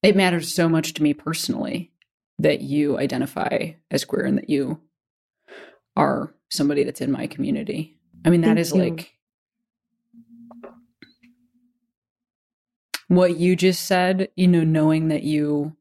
[0.01, 1.91] it matters so much to me personally
[2.37, 4.79] that you identify as queer and that you
[5.97, 7.98] are somebody that's in my community.
[8.25, 8.81] I mean, that Thank is you.
[8.81, 9.13] like
[13.07, 15.75] what you just said, you know, knowing that you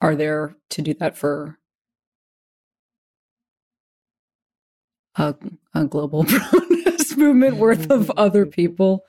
[0.00, 1.58] are there to do that for
[5.16, 5.34] a,
[5.74, 9.04] a global protest movement worth of other people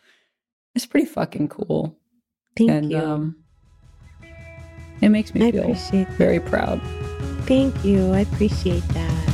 [0.76, 1.98] is pretty fucking cool.
[2.58, 2.98] Thank and, you.
[2.98, 3.36] Um,
[5.02, 6.82] it makes me I feel very proud.
[7.46, 8.12] Thank you.
[8.14, 9.33] I appreciate that.